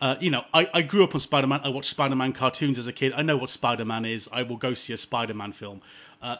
[0.00, 1.60] Uh, you know, I, I grew up on Spider Man.
[1.62, 3.12] I watched Spider Man cartoons as a kid.
[3.14, 4.28] I know what Spider Man is.
[4.32, 5.82] I will go see a Spider Man film.
[6.22, 6.36] Uh,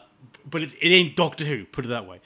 [0.49, 2.19] but it, it ain't Doctor Who, put it that way.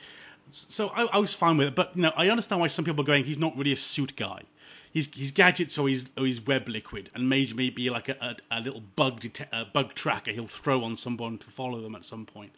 [0.51, 1.75] So I, I, was fine with it.
[1.75, 4.15] But, you know, I understand why some people are going, he's not really a suit
[4.15, 4.43] guy.
[4.91, 8.57] He's, he's gadgets or he's, or he's web liquid and maybe be like a, a,
[8.57, 12.25] a little bug, deta- bug tracker he'll throw on someone to follow them at some
[12.25, 12.53] point.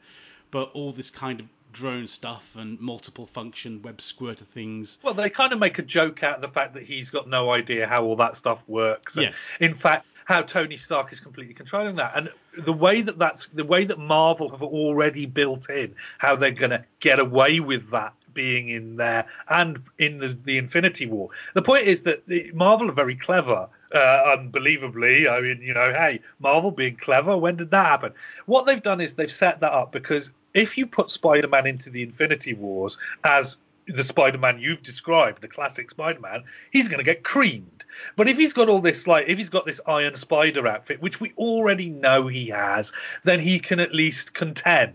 [0.51, 4.97] But all this kind of drone stuff and multiple function web squirter things.
[5.03, 7.51] Well, they kind of make a joke out of the fact that he's got no
[7.51, 9.15] idea how all that stuff works.
[9.15, 9.49] Yes.
[9.59, 12.29] In fact, how Tony Stark is completely controlling that, and
[12.65, 16.71] the way that that's the way that Marvel have already built in how they're going
[16.71, 21.29] to get away with that being in there and in the, the Infinity War.
[21.53, 25.27] The point is that Marvel are very clever, uh, unbelievably.
[25.27, 27.37] I mean, you know, hey, Marvel being clever.
[27.37, 28.13] When did that happen?
[28.45, 32.01] What they've done is they've set that up because if you put Spider-Man into the
[32.01, 37.83] Infinity Wars as the Spider-Man you've described, the classic Spider-Man, he's going to get creamed.
[38.15, 41.19] But if he's got all this, like, if he's got this Iron Spider outfit, which
[41.19, 42.91] we already know he has,
[43.23, 44.93] then he can at least contend.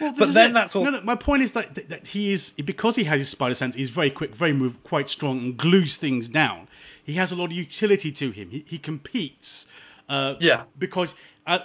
[0.00, 0.54] Well, but then it.
[0.54, 0.84] that's all.
[0.84, 3.54] No, no, my point is that, that, that, he is because he has his spider
[3.54, 3.76] sense.
[3.76, 6.66] He's very quick, very move, quite strong, and glues things down.
[7.04, 8.50] He has a lot of utility to him.
[8.50, 9.66] He, he competes.
[10.08, 10.64] Uh, yeah.
[10.78, 11.14] Because
[11.46, 11.58] uh,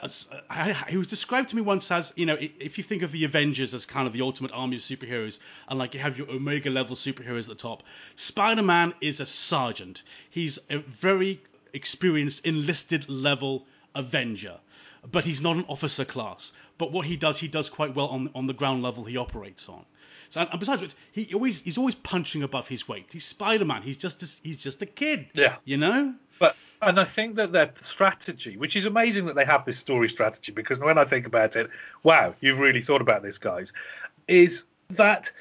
[0.49, 3.23] uh he was described to me once as you know if you think of the
[3.23, 6.69] Avengers as kind of the ultimate army of superheroes and like you have your Omega
[6.69, 7.83] level superheroes at the top,
[8.15, 10.03] Spider Man is a sergeant.
[10.29, 11.41] He's a very
[11.73, 14.57] experienced enlisted level Avenger,
[15.09, 16.51] but he's not an officer class.
[16.77, 19.69] But what he does, he does quite well on on the ground level he operates
[19.69, 19.85] on.
[20.29, 23.07] So, and besides which, he always he's always punching above his weight.
[23.11, 23.81] He's Spider Man.
[23.81, 25.27] He's just a, he's just a kid.
[25.33, 26.13] Yeah, you know.
[26.39, 30.07] But and I think that their strategy, which is amazing that they have this story
[30.07, 31.69] strategy, because when I think about it,
[32.03, 33.73] wow, you've really thought about this, guys,
[34.27, 35.31] is that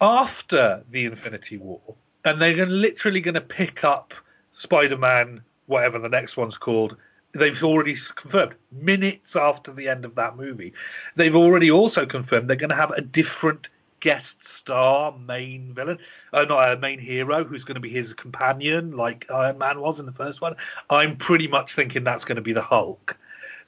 [0.00, 1.80] after the Infinity War,
[2.24, 4.12] and they're literally going to pick up
[4.52, 6.96] Spider-Man, whatever the next one's called.
[7.32, 10.72] They've already confirmed minutes after the end of that movie.
[11.14, 13.68] They've already also confirmed they're going to have a different
[14.00, 15.98] guest star main villain,
[16.32, 20.00] uh, not a main hero who's going to be his companion, like Iron Man was
[20.00, 20.54] in the first one.
[20.90, 23.16] I'm pretty much thinking that's going to be the Hulk.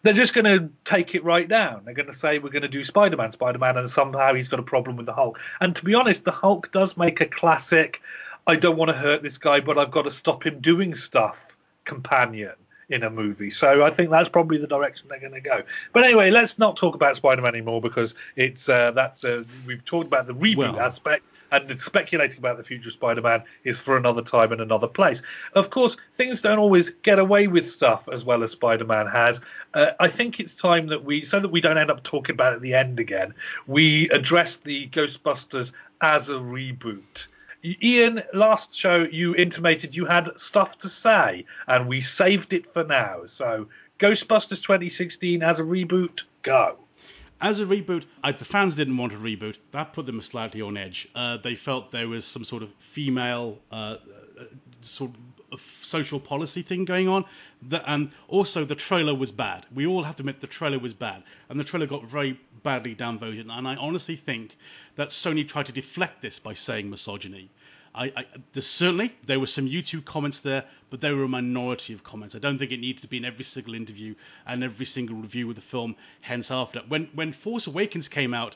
[0.03, 1.83] They're just going to take it right down.
[1.85, 4.63] They're going to say we're going to do Spider-Man, Spider-Man, and somehow he's got a
[4.63, 5.39] problem with the Hulk.
[5.61, 8.01] And to be honest, the Hulk does make a classic.
[8.47, 11.37] I don't want to hurt this guy, but I've got to stop him doing stuff.
[11.85, 12.55] Companion
[12.91, 13.51] in a movie.
[13.51, 15.63] So I think that's probably the direction they're going to go.
[15.93, 20.07] But anyway, let's not talk about Spider-Man anymore because it's uh, that's uh, we've talked
[20.07, 20.81] about the reboot well.
[20.81, 25.23] aspect and speculating about the future of Spider-Man is for another time and another place.
[25.55, 29.41] Of course, things don't always get away with stuff as well as Spider-Man has.
[29.75, 32.53] Uh, I think it's time that we, so that we don't end up talking about
[32.53, 33.35] it at the end again,
[33.67, 37.27] we address the Ghostbusters as a reboot.
[37.65, 42.85] Ian, last show you intimated you had stuff to say, and we saved it for
[42.85, 43.23] now.
[43.27, 43.69] So,
[43.99, 46.79] Ghostbusters 2016 as a reboot, go.
[47.43, 49.57] As a reboot, I, the fans didn't want a reboot.
[49.73, 51.09] That put them slightly on edge.
[51.15, 53.97] Uh, they felt there was some sort of female uh,
[54.83, 55.13] sort
[55.53, 57.25] of social policy thing going on.
[57.63, 59.67] That, and also, the trailer was bad.
[59.75, 62.95] We all have to admit the trailer was bad, and the trailer got very badly
[62.95, 63.51] downvoted.
[63.51, 64.57] And I honestly think
[64.97, 67.51] that Sony tried to deflect this by saying misogyny.
[67.95, 68.25] I, I
[68.61, 72.37] certainly there were some YouTube comments there, but they were a minority of comments.
[72.37, 74.15] I don't think it needs to be in every single interview
[74.47, 75.97] and every single review of the film.
[76.21, 78.55] Hence, after when when Force Awakens came out,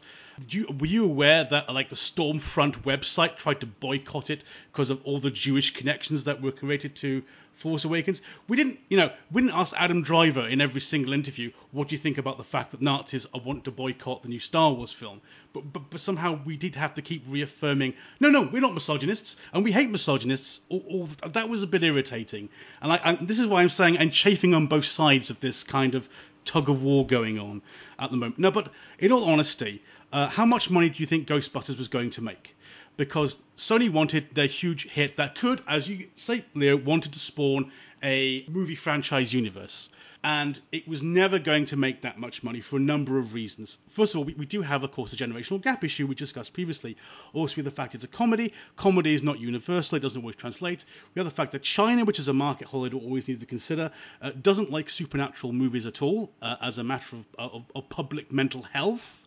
[0.48, 4.42] You, were you aware that like the Stormfront website tried to boycott it
[4.72, 7.22] because of all the Jewish connections that were created to
[7.54, 8.20] Force Awakens?
[8.48, 11.94] We didn't, you know, we didn't ask Adam Driver in every single interview, what do
[11.94, 15.20] you think about the fact that Nazis wanting to boycott the new Star Wars film?
[15.52, 19.36] But, but, but somehow we did have to keep reaffirming, no, no, we're not misogynists,
[19.52, 20.62] and we hate misogynists.
[20.68, 22.48] All, all, that was a bit irritating.
[22.82, 25.62] And, I, and this is why I'm saying I'm chafing on both sides of this
[25.62, 26.08] kind of
[26.44, 27.62] tug of war going on
[27.98, 28.38] at the moment.
[28.38, 29.82] No, but in all honesty,
[30.14, 32.54] uh, how much money do you think Ghostbusters was going to make?
[32.96, 37.72] Because Sony wanted their huge hit that could, as you say, Leo, wanted to spawn
[38.00, 39.88] a movie franchise universe.
[40.24, 43.76] And it was never going to make that much money for a number of reasons.
[43.90, 46.54] First of all, we, we do have, of course, a generational gap issue we discussed
[46.54, 46.96] previously.
[47.34, 48.54] Also, the fact it's a comedy.
[48.76, 50.86] Comedy is not universal, it doesn't always translate.
[51.14, 53.90] We have the fact that China, which is a market Hollywood always needs to consider,
[54.22, 58.32] uh, doesn't like supernatural movies at all uh, as a matter of, of, of public
[58.32, 59.26] mental health.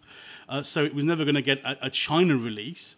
[0.49, 2.95] Uh, so it was never going to get a, a, China release.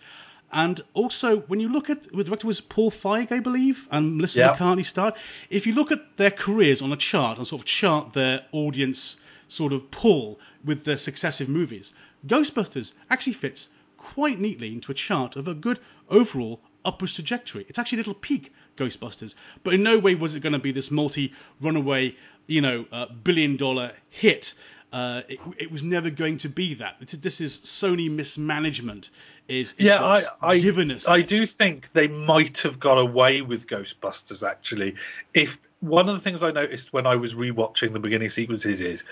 [0.52, 4.40] And also, when you look at the director was Paul Feig, I believe, and Melissa
[4.40, 4.52] Yeah.
[4.52, 5.14] McCarthy starred.
[5.50, 9.18] If you look at their careers on a chart and sort of chart their audience
[9.48, 11.94] sort of pull with their successive movies,
[12.26, 17.66] Ghostbusters actually fits quite neatly into a chart of a good overall upwards trajectory.
[17.70, 20.72] It's actually a little peak Ghostbusters, but in no way was it going to be
[20.72, 22.16] this multi runaway,
[22.48, 24.54] you know, uh, billion dollar hit.
[24.92, 26.96] Uh, it, it was never going to be that.
[27.02, 29.12] It's, this is Sony mismanagement.
[29.50, 31.08] Is, Yeah, I, I, given us.
[31.08, 31.30] I this.
[31.30, 34.96] do think they might have got away with Ghostbusters actually.
[35.34, 39.04] If one of the things I noticed when I was rewatching the beginning sequences is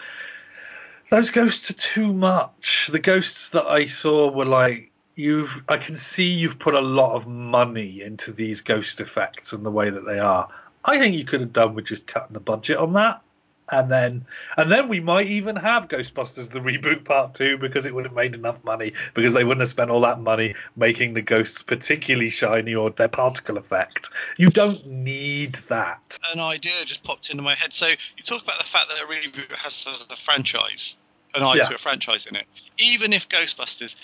[1.10, 2.90] those ghosts are too much.
[2.92, 7.16] The ghosts that I saw were like you've I can see you've put a lot
[7.16, 10.48] of money into these ghost effects and the way that they are.
[10.86, 13.22] I think you could have done with just cutting the budget on that.
[13.70, 14.26] And then,
[14.56, 18.14] and then we might even have Ghostbusters the reboot part two because it would have
[18.14, 22.30] made enough money because they wouldn't have spent all that money making the ghosts particularly
[22.30, 24.10] shiny or their particle effect.
[24.38, 26.18] You don't need that.
[26.32, 27.74] An idea just popped into my head.
[27.74, 30.96] So you talk about the fact that a reboot has a franchise,
[31.36, 31.68] an eye Yeah.
[31.68, 32.46] to a franchise in it.
[32.78, 33.96] Even if Ghostbusters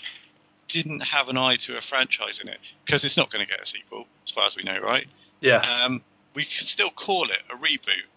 [0.67, 3.61] didn't have an eye to a franchise in it, because it's not going to get
[3.61, 5.07] a sequel, as far as we know, right?
[5.39, 5.59] Yeah.
[5.59, 6.01] Um,
[6.33, 8.07] we could still call it a reboot.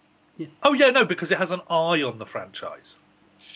[0.62, 2.96] Oh yeah, no, because it has an eye on the franchise.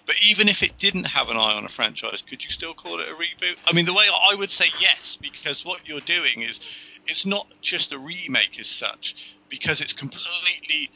[0.06, 3.00] But even if it didn't have an eye on a franchise, could you still call
[3.00, 3.58] it a reboot?
[3.66, 6.58] I mean, the way I would say yes, because what you're doing is
[7.06, 9.14] it's not just a remake as such,
[9.48, 10.90] because it's completely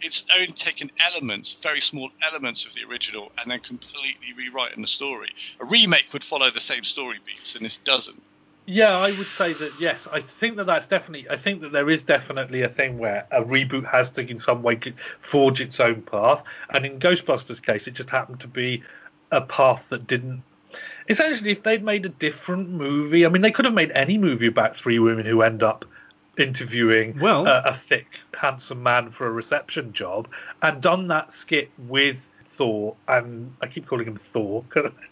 [0.00, 4.88] it's only taken elements, very small elements of the original, and then completely rewriting the
[4.88, 5.28] story.
[5.60, 8.22] A remake would follow the same story beats, and this doesn't.
[8.70, 10.06] Yeah, I would say that yes.
[10.12, 11.28] I think that that's definitely.
[11.28, 14.62] I think that there is definitely a thing where a reboot has to, in some
[14.62, 14.78] way,
[15.18, 16.44] forge its own path.
[16.72, 18.84] And in Ghostbusters' case, it just happened to be
[19.32, 20.44] a path that didn't.
[21.08, 24.46] Essentially, if they'd made a different movie, I mean, they could have made any movie
[24.46, 25.84] about three women who end up
[26.38, 30.28] interviewing Well- a, a thick, handsome man for a reception job,
[30.62, 32.94] and done that skit with Thor.
[33.08, 34.92] And I keep calling him Thor because.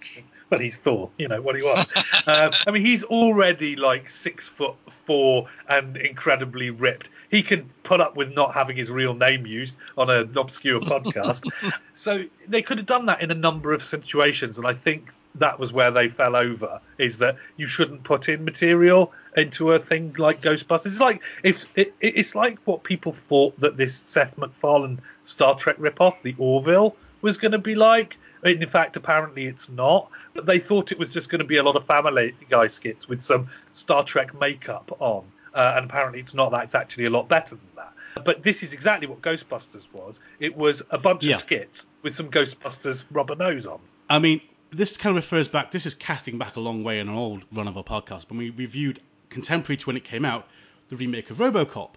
[0.50, 1.86] Well, he's Thor, you know what he was.
[2.26, 4.74] um, I mean, he's already like six foot
[5.06, 7.08] four and incredibly ripped.
[7.30, 11.42] He can put up with not having his real name used on an obscure podcast.
[11.94, 15.58] so they could have done that in a number of situations, and I think that
[15.60, 16.80] was where they fell over.
[16.96, 20.86] Is that you shouldn't put in material into a thing like Ghostbusters?
[20.86, 25.58] It's like if it, it- it's like what people thought that this Seth MacFarlane Star
[25.58, 28.16] Trek ripoff, the Orville, was going to be like.
[28.44, 30.10] In fact, apparently it's not.
[30.34, 33.08] But they thought it was just going to be a lot of Family Guy skits
[33.08, 35.24] with some Star Trek makeup on.
[35.54, 36.64] Uh, and apparently it's not that.
[36.64, 37.92] It's actually a lot better than that.
[38.24, 40.20] But this is exactly what Ghostbusters was.
[40.40, 41.34] It was a bunch Yeah.
[41.36, 43.80] of skits with some Ghostbusters rubber nose on.
[44.10, 45.70] I mean, this kind of refers back.
[45.70, 48.28] This is casting back a long way in an old run of our podcast.
[48.28, 50.46] When we reviewed contemporary to when it came out,
[50.88, 51.90] the remake of RoboCop,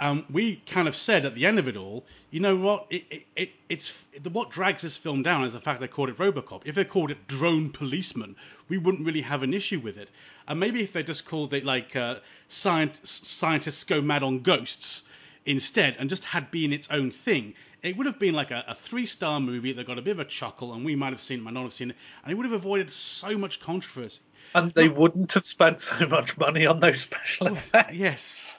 [0.00, 2.86] um, we kind of said at the end of it all, you know what?
[2.90, 6.10] It, it, it, it's the, what drags this film down is the fact they called
[6.10, 6.62] it RoboCop.
[6.64, 8.36] If they called it Drone Policeman,
[8.68, 10.10] we wouldn't really have an issue with it.
[10.48, 12.16] And maybe if they just called it like uh,
[12.48, 15.04] scient- scientists go mad on ghosts
[15.46, 18.74] instead and just had been its own thing, it would have been like a, a
[18.74, 21.38] three star movie that got a bit of a chuckle, and we might have seen
[21.38, 24.20] it, might not have seen it, and it would have avoided so much controversy.
[24.54, 27.94] And they wouldn't have spent so much money on those special effects.
[27.96, 28.50] Yes.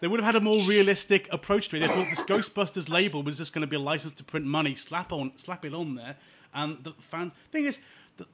[0.00, 1.80] They would have had a more realistic approach to it.
[1.80, 4.74] They thought this Ghostbusters label was just going to be a license to print money,
[4.74, 6.16] slap on, slap it on there,
[6.54, 7.32] and the fans.
[7.52, 7.80] Thing is,
[8.16, 8.26] the,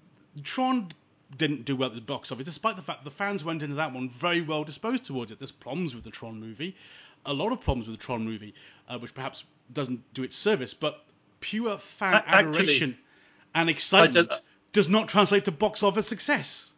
[0.43, 0.91] Tron
[1.36, 3.93] didn't do well at the box office, despite the fact the fans went into that
[3.93, 5.38] one very well disposed towards it.
[5.38, 6.76] There's problems with the Tron movie,
[7.24, 8.55] a lot of problems with the Tron movie,
[8.88, 11.05] uh, which perhaps doesn't do its service, but
[11.41, 12.99] pure fan actually, adoration
[13.55, 14.32] and excitement
[14.72, 16.72] does not translate to box office success.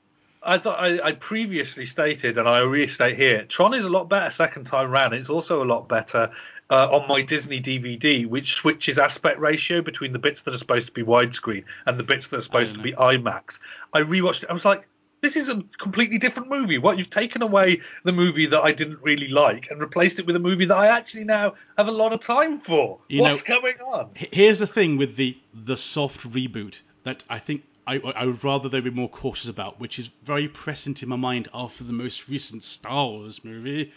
[0.45, 4.65] As I, I previously stated, and I restate here, Tron is a lot better second
[4.65, 5.15] time round.
[5.15, 6.31] It's also a lot better
[6.71, 10.89] uh, on my Disney DVD, which switches aspect ratio between the bits that are supposed
[10.89, 13.59] to be widescreen and the bits that are supposed to be IMAX.
[13.93, 14.51] I rewatched it.
[14.51, 14.89] I was like,
[15.21, 16.79] this is a completely different movie.
[16.79, 20.35] What you've taken away the movie that I didn't really like and replaced it with
[20.35, 22.99] a movie that I actually now have a lot of time for.
[23.09, 24.11] You What's know, going on?
[24.15, 28.69] Here's the thing with the the soft reboot that I think I, I would rather
[28.69, 32.29] they be more cautious about, which is very present in my mind after the most
[32.29, 33.93] recent Star Wars movie.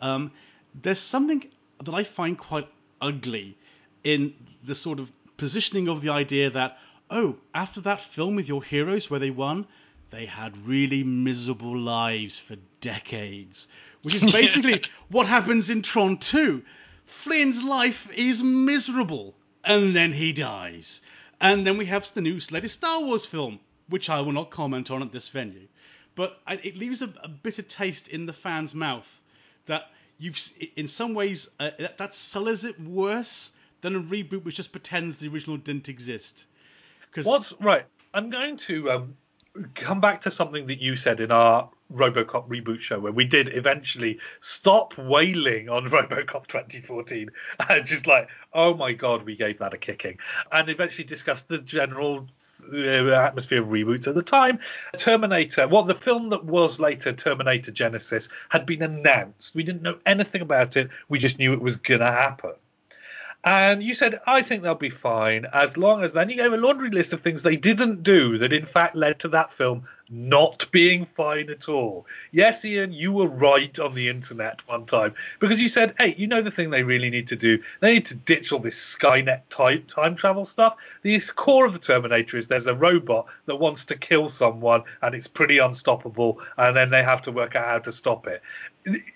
[0.00, 0.32] Um,
[0.74, 1.50] there's something
[1.82, 2.68] that I find quite
[3.00, 3.56] ugly
[4.04, 4.34] in
[4.64, 6.78] the sort of positioning of the idea that,
[7.10, 9.66] oh, after that film with your heroes where they won,
[10.10, 13.68] they had really miserable lives for decades.
[14.02, 16.62] Which is basically what happens in Tron 2.
[17.04, 21.02] Flynn's life is miserable, and then he dies.
[21.40, 24.90] And then we have the new latest Star Wars film, which I will not comment
[24.90, 25.68] on at this venue.
[26.14, 29.08] But it leaves a, a bitter taste in the fan's mouth
[29.66, 30.38] that you've,
[30.76, 32.14] in some ways, uh, that, that
[32.64, 36.46] it worse than a reboot which just pretends the original didn't exist.
[37.10, 37.84] Because what's right?
[38.14, 39.16] I'm going to um,
[39.74, 43.54] come back to something that you said in our RoboCop reboot show, where we did
[43.54, 47.30] eventually stop wailing on RoboCop 2014
[47.68, 50.18] and just like, oh my god, we gave that a kicking,
[50.52, 52.26] and eventually discussed the general
[52.72, 54.58] uh, atmosphere of reboots at the time.
[54.96, 59.54] Terminator, well, the film that was later Terminator Genisys had been announced.
[59.54, 60.90] We didn't know anything about it.
[61.08, 62.52] We just knew it was gonna happen.
[63.44, 66.56] And you said, I think they'll be fine as long as then you gave a
[66.56, 70.66] laundry list of things they didn't do that in fact led to that film not
[70.70, 72.06] being fine at all.
[72.30, 76.26] Yes, Ian, you were right on the internet one time because you said, hey, you
[76.26, 77.62] know the thing they really need to do?
[77.80, 80.76] They need to ditch all this Skynet type time travel stuff.
[81.02, 85.14] The core of the Terminator is there's a robot that wants to kill someone and
[85.14, 88.42] it's pretty unstoppable, and then they have to work out how to stop it.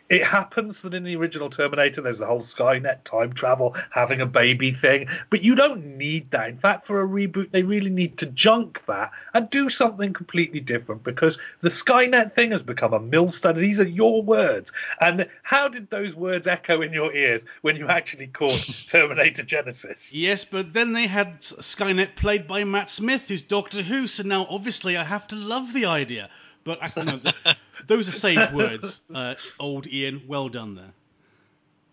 [0.08, 4.26] It happens that in the original Terminator, there's the whole Skynet time travel, having a
[4.26, 6.48] baby thing, but you don't need that.
[6.48, 10.58] In fact, for a reboot, they really need to junk that and do something completely
[10.58, 13.58] different different because the Skynet thing has become a millstone.
[13.58, 14.72] These are your words.
[15.00, 20.10] And how did those words echo in your ears when you actually caught Terminator Genisys?
[20.12, 24.46] Yes, but then they had Skynet played by Matt Smith, who's Doctor Who, so now
[24.48, 26.30] obviously I have to love the idea.
[26.64, 27.20] But you know,
[27.86, 30.22] those are sage words, uh, old Ian.
[30.26, 30.92] Well done there.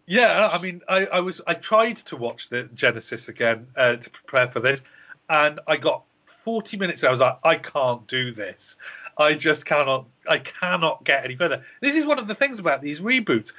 [0.05, 4.09] Yeah, I mean, I, I, was I tried to watch the Genisys again uh, to
[4.09, 4.81] prepare for this,
[5.29, 6.03] and I got
[6.47, 8.77] 40 minutes ago, I was like, I can't do this.
[9.17, 10.05] I just cannot.
[10.29, 11.61] I cannot get any further.
[11.81, 13.51] This is one of the things about these reboots.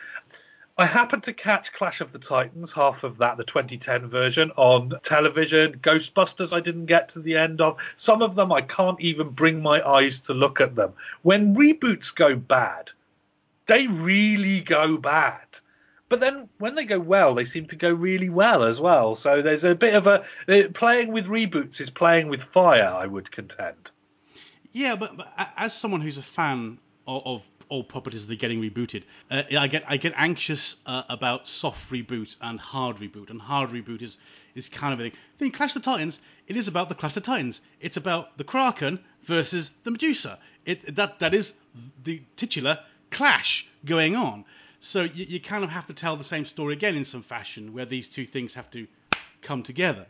[0.78, 4.94] I happened to catch Clash of the Titans, half of that, the 2010 version, on
[5.02, 5.74] television.
[5.82, 7.76] Ghostbusters, I didn't get to the end of.
[7.96, 10.94] Some of them, I can't even bring my eyes to look at them.
[11.20, 12.90] When reboots go bad,
[13.66, 15.44] they really go bad.
[16.08, 19.14] But then when they go well, they seem to go really well as well.
[19.14, 22.88] So there's a bit of a playing with reboots is playing with fire.
[22.88, 23.90] I would contend.
[24.72, 28.60] Yeah, but, but as someone who's a fan of, of old properties that are getting
[28.60, 33.28] rebooted, uh, I get I get anxious uh, about soft reboot and hard reboot.
[33.28, 34.16] And hard reboot is
[34.54, 35.12] is kind of a thing.
[35.12, 37.60] I think Clash of the Titans, it is about the Clash of Titans.
[37.80, 40.38] It's about the Kraken versus the Medusa.
[40.64, 41.52] It that that is
[42.04, 42.78] the titular
[43.10, 44.44] clash going on.
[44.80, 47.72] So you, you kind of have to tell the same story again in some fashion,
[47.72, 48.86] where these two things have to
[49.42, 50.06] come together.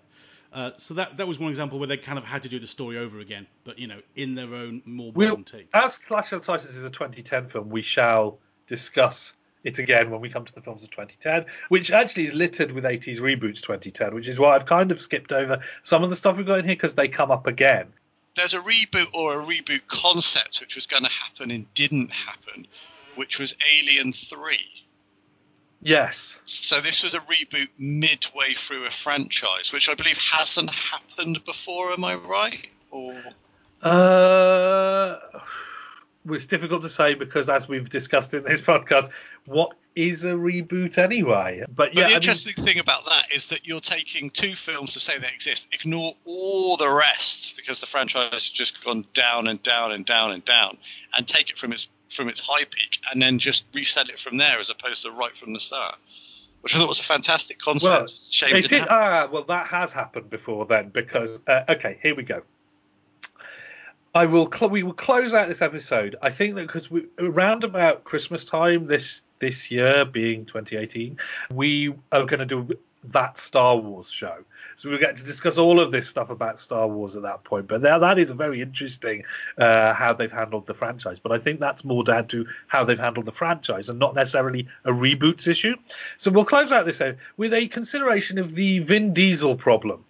[0.52, 2.66] Uh, so that that was one example where they kind of had to do the
[2.66, 5.68] story over again, but you know, in their own more modern we'll, take.
[5.74, 10.30] As Clash of Titans is a 2010 film, we shall discuss it again when we
[10.30, 14.28] come to the films of 2010, which actually is littered with 80s reboots 2010, which
[14.28, 16.76] is why I've kind of skipped over some of the stuff we've got in here
[16.76, 17.92] because they come up again.
[18.36, 22.66] There's a reboot or a reboot concept which was going to happen and didn't happen,
[23.18, 24.58] which was Alien 3.
[25.82, 26.36] Yes.
[26.44, 31.92] So this was a reboot midway through a franchise, which I believe hasn't happened before.
[31.92, 32.68] Am I right?
[32.90, 33.20] Or
[33.82, 35.18] uh,
[36.26, 39.10] it's difficult to say because, as we've discussed in this podcast,
[39.46, 41.64] what is a reboot anyway?
[41.74, 44.94] But yeah, but the interesting mean, thing about that is that you're taking two films
[44.94, 49.48] to say they exist, ignore all the rest because the franchise has just gone down
[49.48, 50.78] and down and down and down,
[51.14, 54.36] and take it from its from its high peak and then just reset it from
[54.36, 55.96] there as opposed to right from the start.
[56.60, 57.84] Which I thought was a fantastic concept.
[57.90, 62.16] Well, Shame it is, ah, well, that has happened before then because uh, okay, here
[62.16, 62.42] we go.
[64.14, 64.50] I will.
[64.50, 66.16] Cl- we will close out this episode.
[66.20, 71.16] I think that because we around about Christmas time this this year, being 2018,
[71.52, 74.44] we are going to do that Star Wars show.
[74.76, 77.66] So we'll get to discuss all of this stuff about Star Wars at that point.
[77.66, 79.24] But now that is very interesting
[79.56, 81.18] uh, how they've handled the franchise.
[81.22, 84.68] But I think that's more down to how they've handled the franchise and not necessarily
[84.84, 85.76] a reboots issue.
[86.16, 87.00] So we'll close out this
[87.36, 90.04] with a consideration of the Vin Diesel problem.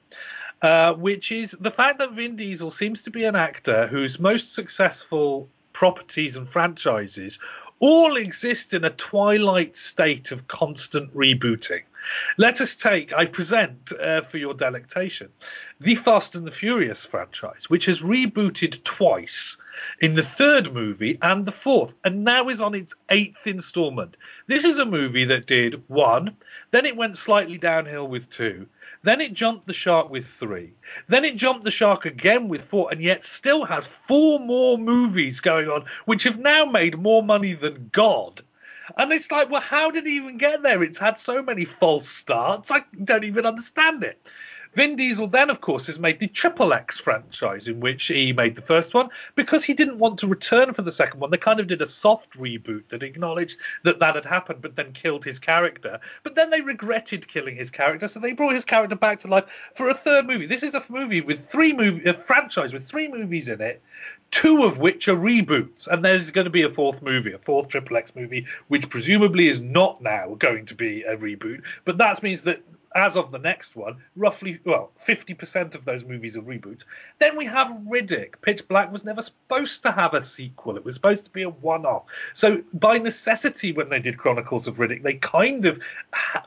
[0.61, 4.55] Uh, which is the fact that Vin Diesel seems to be an actor whose most
[4.55, 7.39] successful properties and franchises
[7.78, 11.82] all exist in a twilight state of constant rebooting.
[12.36, 15.28] Let us take, I present uh, for your delectation,
[15.80, 19.57] the Fast and the Furious franchise, which has rebooted twice
[20.01, 24.16] in the third movie and the fourth, and now is on its eighth installment.
[24.46, 26.36] This is a movie that did one,
[26.70, 28.66] then it went slightly downhill with two,
[29.03, 30.72] then it jumped the shark with three.
[31.09, 35.40] Then it jumped the shark again with four, and yet still has four more movies
[35.40, 38.42] going on, which have now made more money than God.
[38.97, 40.82] And it's like, well, how did he even get there?
[40.82, 42.70] It's had so many false starts.
[42.70, 44.20] I don't even understand it.
[44.74, 48.55] Vin Diesel then, of course, has made the Triple X franchise, in which he made
[48.55, 51.30] the first one because he didn't want to return for the second one.
[51.30, 54.93] They kind of did a soft reboot that acknowledged that that had happened, but then
[54.93, 55.99] killed his character.
[56.22, 59.47] But then they regretted killing his character, so they brought his character back to life
[59.74, 60.47] for a third movie.
[60.47, 63.82] This is a movie with three movie, a franchise with three movies in it,
[64.31, 67.68] two of which are reboots, and there's going to be a fourth movie, a fourth
[67.68, 71.62] Triple X movie, which presumably is not now going to be a reboot.
[71.85, 72.62] But that means that
[72.95, 76.84] as of the next one, roughly, well, 50% of those movies are reboots.
[77.18, 78.41] Then we have Riddick.
[78.41, 81.51] Pitch Black was never supposed to have a sequel, it was supposed to be a
[81.51, 82.05] one off.
[82.34, 85.80] So, by necessity, when they did Chronicles of Riddick, they kind of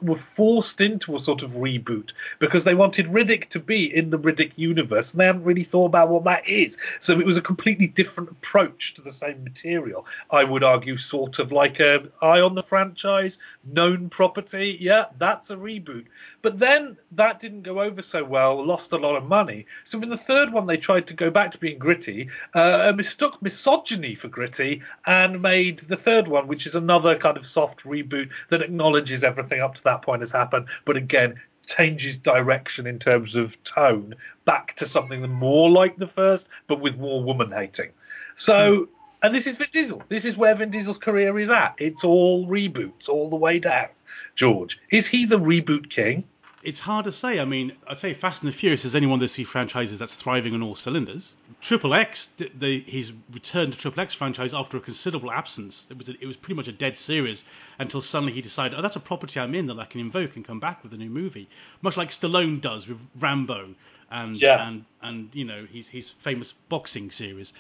[0.02, 4.20] were forced into a sort of reboot because they wanted Riddick to be in the
[4.20, 6.78] Riddick universe and they hadn't really thought about what that is.
[7.00, 10.06] So, it was a completely different approach to the same material.
[10.32, 14.78] I would argue, sort of like a eye on the franchise, known property.
[14.80, 16.06] Yeah, that's a reboot.
[16.42, 19.66] But then that didn't go over so well, lost a lot of money.
[19.84, 23.42] So in the third one, they tried to go back to being gritty, uh, mistook
[23.42, 28.30] misogyny for gritty, and made the third one, which is another kind of soft reboot
[28.50, 33.36] that acknowledges everything up to that point has happened, but again changes direction in terms
[33.36, 34.16] of tone
[34.46, 37.92] back to something more like the first, but with more woman hating.
[38.36, 38.54] So.
[38.54, 38.88] Mm.
[39.24, 40.02] And this is Vin Diesel.
[40.10, 41.76] This is where Vin Diesel's career is at.
[41.78, 43.90] It's all reboots all the way down.
[44.36, 46.24] George, is he the reboot king?
[46.64, 47.40] it's hard to say.
[47.40, 50.00] I mean, I'd say Fast and the Furious is only one of those three franchises
[50.00, 51.36] that's thriving on all cylinders.
[51.60, 55.88] Triple X, he's returned to Triple X franchise after a considerable absence.
[55.90, 57.46] It was a, it was pretty much a dead series
[57.80, 60.46] until suddenly he decided, oh, that's a property I'm in that I can invoke and
[60.46, 61.50] come back with a new movie,
[61.82, 63.76] much like Stallone does with Rambo
[64.12, 64.68] and yeah.
[64.68, 67.54] and and you know his his famous boxing series.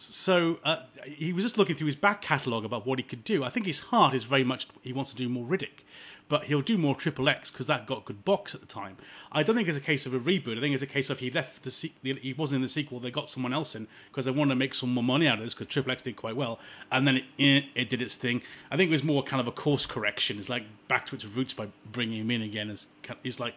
[0.00, 3.42] So uh, he was just looking through his back catalogue about what he could do.
[3.42, 5.82] I think his heart is very much he wants to do more Riddick
[6.28, 8.96] but he'll do more Triple X because that got good box at the time.
[9.32, 10.58] I don't think it's a case of a reboot.
[10.58, 13.00] I think it's a case of he left the se- he wasn't in the sequel.
[13.00, 15.44] They got someone else in because they wanted to make some more money out of
[15.44, 16.58] this because Triple X did quite well,
[16.92, 18.42] and then it, it, did its thing.
[18.70, 20.38] I think it was more kind of a course correction.
[20.38, 22.70] It's like back to its roots by bringing him in again.
[22.70, 22.88] As
[23.24, 23.54] it's like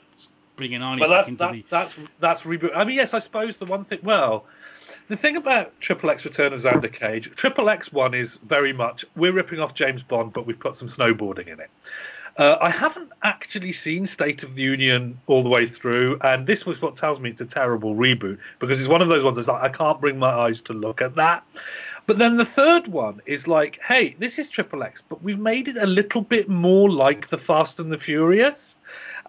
[0.56, 1.68] bringing Arnie but back into that's, the.
[1.70, 2.76] That's that's reboot.
[2.76, 4.00] I mean, yes, I suppose the one thing.
[4.04, 4.46] Well.
[5.12, 9.03] The thing about Triple X Return of Xander Cage, Triple X one is very much
[9.18, 11.70] we're ripping off James Bond, but we've put some snowboarding in it.
[12.38, 16.66] Uh, I haven't actually seen State of the Union all the way through, and this
[16.66, 19.49] was what tells me it's a terrible reboot because it's one of those ones that's
[19.49, 21.43] like I can't bring my eyes to look at that.
[22.05, 25.68] But then the third one is like, hey, this is Triple X, but we've made
[25.68, 28.78] it a little bit more like the Fast and the Furious.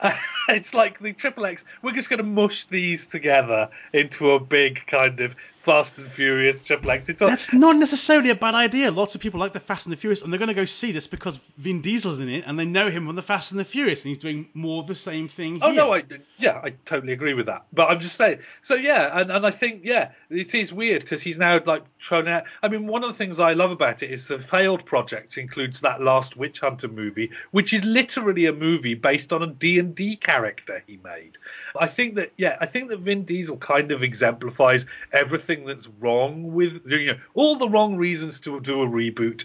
[0.01, 0.13] Uh,
[0.49, 1.65] it's like the Triple X.
[1.83, 6.65] We're just going to mush these together into a big kind of Fast and Furious
[6.65, 7.09] Triple X.
[7.09, 8.91] It's That's not necessarily a bad idea.
[8.91, 10.91] Lots of people like the Fast and the Furious, and they're going to go see
[10.91, 13.65] this because Vin Diesel's in it, and they know him from the Fast and the
[13.65, 15.61] Furious, and he's doing more of the same thing.
[15.63, 15.77] Oh here.
[15.77, 16.03] no, I
[16.39, 17.65] yeah, I totally agree with that.
[17.73, 18.41] But I'm just saying.
[18.63, 22.27] So yeah, and, and I think yeah, it is weird because he's now like thrown
[22.27, 22.45] out.
[22.63, 25.81] I mean, one of the things I love about it is the failed project includes
[25.81, 29.95] that last Witch Hunter movie, which is literally a movie based on a D and
[29.95, 31.39] D character he made.
[31.79, 35.89] I think that yeah, I think that Vin Diesel kind of exemplifies everything everything that's
[36.01, 39.45] wrong with you know all the wrong reasons to do a reboot.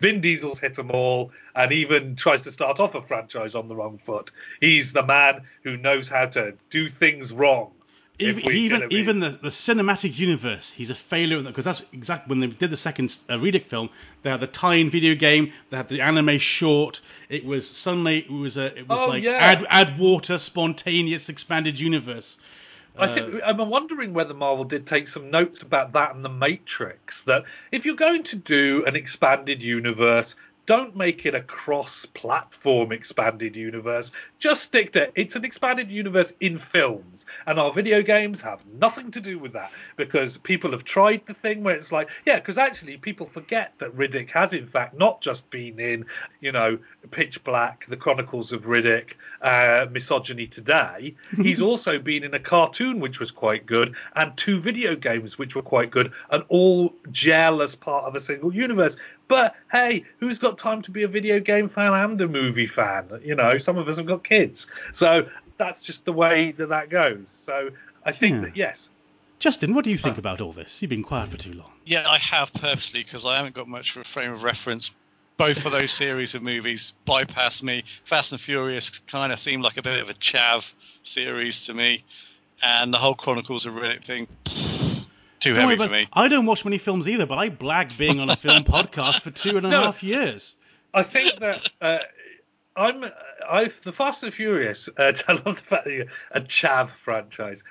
[0.00, 3.76] Vin Diesel's hit them all, and even tries to start off a franchise on the
[3.76, 4.30] wrong foot.
[4.60, 7.72] He's the man who knows how to do things wrong.
[8.18, 12.54] Even even, even the, the cinematic universe, he's a failure because that's exactly when they
[12.54, 13.88] did the second uh, Riddick film.
[14.22, 17.00] They had the tie-in video game, they had the anime short.
[17.30, 19.38] It was suddenly it was a it was oh, like yeah.
[19.38, 22.38] add add water, spontaneous expanded universe.
[23.00, 26.28] I think uh, I'm wondering whether Marvel did take some notes about that and the
[26.28, 27.22] Matrix.
[27.22, 30.34] That if you're going to do an expanded universe,
[30.70, 34.12] don't make it a cross-platform expanded universe.
[34.38, 35.12] Just stick to it.
[35.16, 39.52] it's an expanded universe in films, and our video games have nothing to do with
[39.52, 43.72] that because people have tried the thing where it's like, yeah, because actually people forget
[43.78, 46.06] that Riddick has in fact not just been in,
[46.40, 46.78] you know,
[47.10, 51.16] Pitch Black, The Chronicles of Riddick, uh, Misogyny Today.
[51.36, 55.56] He's also been in a cartoon which was quite good, and two video games which
[55.56, 58.96] were quite good, and all gel as part of a single universe.
[59.30, 63.08] But hey, who's got time to be a video game fan and a movie fan?
[63.22, 66.90] You know, some of us have got kids, so that's just the way that that
[66.90, 67.26] goes.
[67.28, 67.70] So
[68.04, 68.40] I think Yeah.
[68.40, 68.90] that yes,
[69.38, 70.82] Justin, what do you think about all this?
[70.82, 71.70] You've been quiet for too long.
[71.86, 74.90] Yeah, I have purposely because I haven't got much of a frame of reference.
[75.36, 77.84] Both of those series of movies bypass me.
[78.06, 80.64] Fast and Furious kind of seemed like a bit of a chav
[81.04, 82.04] series to me,
[82.62, 84.26] and the whole Chronicles of Riddick thing
[85.40, 86.08] too Don't worry heavy for me.
[86.12, 89.30] I don't watch many films either, but I blagged being on a film podcast for
[89.30, 90.08] two and a half No.
[90.08, 90.56] years.
[90.94, 91.98] I think that uh,
[92.76, 93.04] I'm
[93.48, 94.88] I the Fast and Furious.
[94.96, 97.64] Uh, I love the fact that you're a chav franchise.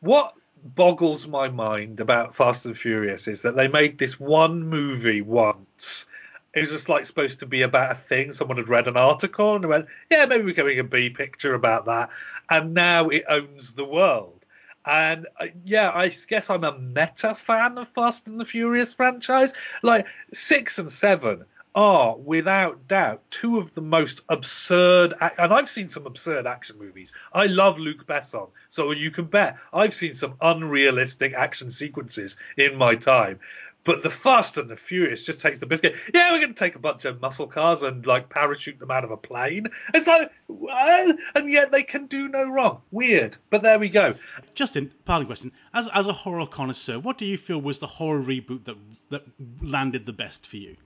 [0.00, 5.20] What boggles my mind about Fast and Furious is that they made this one movie
[5.20, 6.06] once.
[6.54, 8.32] It was just like supposed to be about a thing.
[8.32, 11.08] Someone had read an article and they went, "Yeah, maybe we can make a B
[11.10, 12.10] picture about that."
[12.50, 14.41] And now it owns the world.
[14.84, 19.52] And uh, yeah, I guess I'm a meta fan of Fast and the Furious franchise.
[19.82, 25.88] Like six and seven are without doubt two of the most absurd and I've seen
[25.88, 27.12] some absurd action movies.
[27.32, 32.76] I love Luc Besson, so you can bet I've seen some unrealistic action sequences in
[32.76, 33.40] my time.
[33.84, 35.96] But the Fast and the Furious just takes the biscuit.
[36.14, 39.02] Yeah, we're going to take a bunch of muscle cars and like parachute them out
[39.02, 39.66] of a plane.
[39.92, 42.80] It's like, well, and yet they can do no wrong.
[42.92, 44.14] Weird, but there we go.
[44.54, 45.50] Justin, pardon question.
[45.74, 48.76] As as a horror connoisseur, what do you feel was the horror reboot that
[49.10, 49.24] that
[49.60, 50.76] landed the best for you?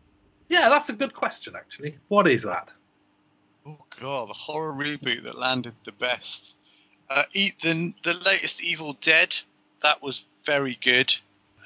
[0.49, 1.99] Yeah, that's a good question actually.
[2.09, 2.73] What is that?
[3.67, 6.55] Oh god, the horror reboot that landed the best.
[7.11, 9.37] Uh, the the latest Evil Dead
[9.83, 11.15] that was very good,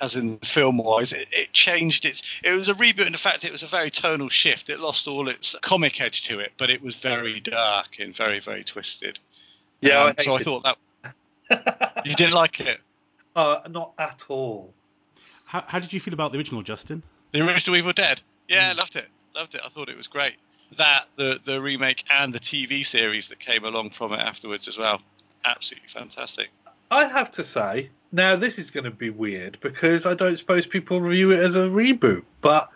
[0.01, 1.13] as in film wise.
[1.13, 2.23] It, it changed its.
[2.43, 4.69] It was a reboot in the fact it was a very tonal shift.
[4.71, 8.41] It lost all its comic edge to it, but it was very dark and very
[8.41, 9.19] very twisted.
[9.81, 10.77] Yeah, Um, I so I hated thought
[11.51, 12.81] that you didn't like it.
[13.35, 14.73] Uh, not at all.
[15.45, 17.03] How, how did you feel about the original, Justin?
[17.33, 18.21] The original Evil Dead.
[18.49, 18.75] Yeah, Mm.
[18.75, 19.09] I loved it.
[19.35, 19.61] Loved it.
[19.65, 20.35] I thought it was great.
[20.79, 24.77] That the the remake and the TV series that came along from it afterwards as
[24.79, 25.01] well.
[25.45, 26.49] Absolutely fantastic.
[26.91, 30.67] I have to say, now this is going to be weird because I don't suppose
[30.67, 32.69] people review it as a reboot, but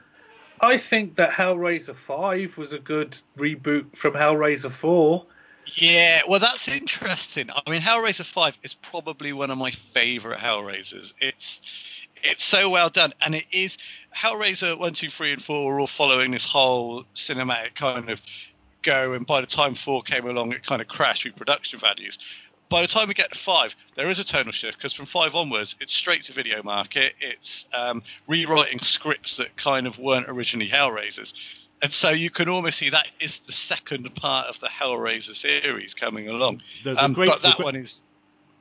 [0.60, 5.26] I think that Hellraiser 5 was a good reboot from Hellraiser 4.
[5.66, 7.50] Yeah, well, that's interesting.
[7.50, 11.12] I mean, Hellraiser Five is probably one of my favourite Hellraisers.
[11.20, 11.60] It's
[12.22, 13.76] it's so well done, and it is
[14.16, 18.20] Hellraiser one, two, three, and four are all following this whole cinematic kind of
[18.82, 19.12] go.
[19.12, 22.18] And by the time four came along, it kind of crashed with production values.
[22.70, 25.34] By the time we get to five, there is a tonal shift because from five
[25.34, 27.14] onwards, it's straight to video market.
[27.20, 31.32] It's um, rewriting scripts that kind of weren't originally Hellraisers.
[31.82, 35.92] And so you can almost see that is the second part of the Hellraiser series
[35.92, 36.62] coming along.
[36.82, 38.00] There's a Um, great- but that the one is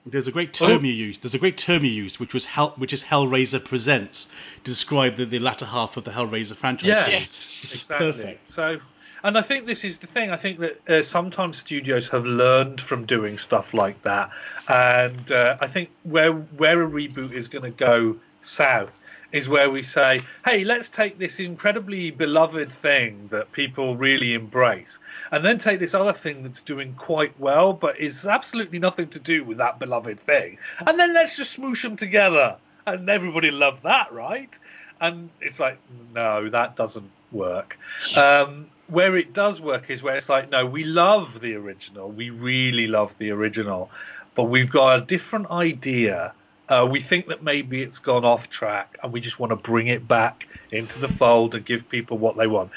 [0.05, 0.67] There's a great Oh.
[0.67, 1.21] term you used.
[1.23, 4.25] There's a great term you used, which was Hell, which is Hellraiser presents
[4.65, 6.87] to describe the, the latter half of the Hellraiser franchise.
[6.89, 7.07] Yeah.
[7.07, 7.31] yes,
[7.63, 7.95] Exactly.
[7.95, 8.49] Perfect.
[8.53, 8.81] So,
[9.23, 10.31] and I think this is the thing.
[10.31, 14.29] I think that uh, sometimes studios have learned from doing stuff like that,
[14.67, 18.91] and uh, I think where where a reboot is going to go south
[19.31, 24.99] is where we say, hey, let's take this incredibly beloved thing that people really embrace,
[25.31, 29.19] and then take this other thing that's doing quite well, but is absolutely nothing to
[29.19, 33.83] do with that beloved thing, and then let's just smoosh them together, and everybody loved
[33.83, 34.57] that, right?
[35.01, 35.79] And it's like,
[36.13, 37.77] no, that doesn't work.
[38.15, 42.29] Um, where it does work is where it's like, no, we love the original, we
[42.29, 43.89] really love the original,
[44.35, 46.31] but we've got a different idea.
[46.69, 49.87] Uh, we think that maybe it's gone off track, and we just want to bring
[49.87, 52.69] it back into the fold and give people what they want.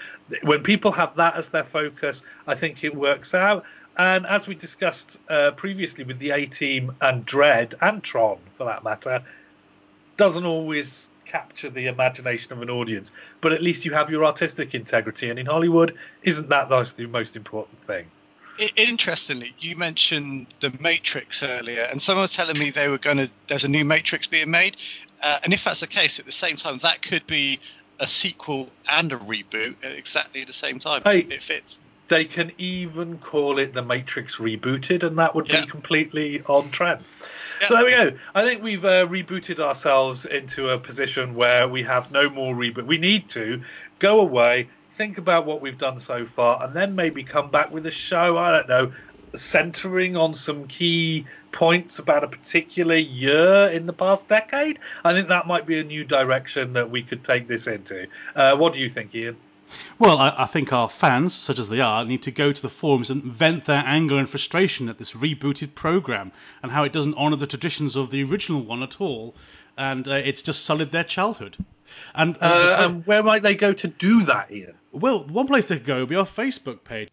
[0.43, 3.65] When people have that as their focus, I think it works out.
[3.99, 8.65] And as we discussed uh, previously with the A Team and Dread and Tron, for
[8.65, 9.23] that matter,
[10.17, 13.11] doesn't always capture the imagination of an audience,
[13.41, 15.31] but at least you have your artistic integrity.
[15.31, 18.07] And in Hollywood, isn't that the most important thing?
[18.77, 23.31] Interestingly, you mentioned the Matrix earlier, and someone was telling me they were going to.
[23.49, 24.79] There's a new Matrix being made,
[25.23, 27.61] uh, and if that's the case, at the same time, that could be
[28.01, 31.03] a sequel and a reboot at exactly at the same time.
[31.05, 31.21] Hey.
[31.21, 31.81] It fits.
[32.09, 35.63] They can even call it the Matrix rebooted, and that would Yeah.
[35.63, 37.05] be completely on trend.
[37.67, 38.19] So there we go.
[38.35, 42.87] I think we've uh, rebooted ourselves into a position where we have no more reboot.
[42.87, 43.63] We need to
[43.99, 47.87] go away, think about what we've done so far, and then maybe come back with
[47.87, 48.37] a show.
[48.37, 48.93] I don't know,
[49.35, 54.79] centering on some key points about a particular year in the past decade.
[55.05, 58.07] I think that might be a new direction that we could take this into.
[58.35, 59.37] Uh, what do you think, Ian?
[59.99, 62.69] Well, I, I, think our fans, such as they are, need to go to the
[62.69, 67.17] forums and vent their anger and frustration at this rebooted program and how it doesn't
[67.17, 69.35] honour the traditions of the original one at all,
[69.77, 71.57] and uh, it's just sullied their childhood.
[72.15, 74.75] And, uh, uh, and where might they go to do that, Ian?
[74.93, 77.11] Well, one place they could go would be our Facebook page.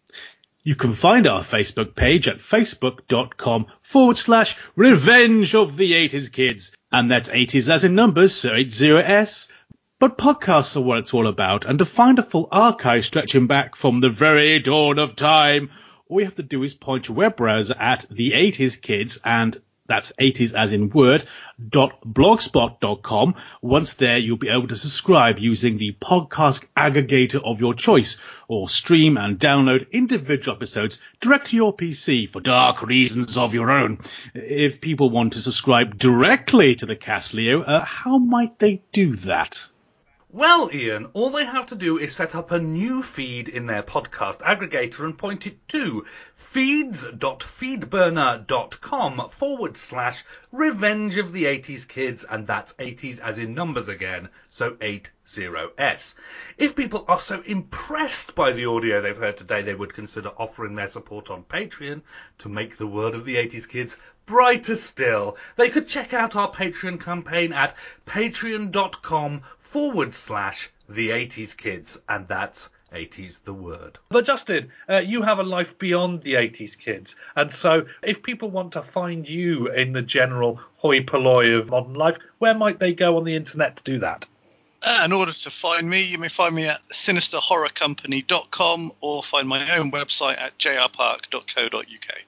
[0.62, 6.72] You can find our Facebook page at facebook.com forward slash revenge of the 80s kids.
[6.90, 9.48] And that's 80s as in numbers, so 80s.
[10.00, 13.76] But podcasts are what it's all about, and to find a full archive stretching back
[13.76, 15.70] from the very dawn of time,
[16.08, 19.60] all you have to do is point your web browser at the 80s kids and
[19.86, 21.24] that's 80s as in word,
[21.68, 23.34] dot blogspot.com.
[23.62, 28.18] Once there, you'll be able to subscribe using the podcast aggregator of your choice
[28.48, 33.70] or stream and download individual episodes direct to your PC for dark reasons of your
[33.70, 34.00] own.
[34.34, 39.16] If people want to subscribe directly to the cast, Leo, uh, how might they do
[39.16, 39.68] that?
[40.36, 43.84] Well, Ian, all they have to do is set up a new feed in their
[43.84, 52.48] podcast aggregator and point it to feeds.feedburner.com forward slash revenge of the 80s kids, and
[52.48, 56.14] that's 80s as in numbers again, so 80s.
[56.58, 60.74] If people are so impressed by the audio they've heard today, they would consider offering
[60.74, 62.02] their support on Patreon
[62.38, 65.36] to make the world of the 80s kids brighter still.
[65.56, 67.74] They could check out our Patreon campaign at
[68.06, 73.98] patreon.com forward slash the 80s kids, and that's 80s the word.
[74.08, 78.50] But Justin, uh, you have a life beyond the 80s kids, and so if people
[78.50, 82.92] want to find you in the general hoi polloi of modern life, where might they
[82.92, 84.26] go on the internet to do that?
[84.82, 89.78] Uh, in order to find me, you may find me at sinisterhorrorcompany.com or find my
[89.78, 92.18] own website at jrpark.co.uk.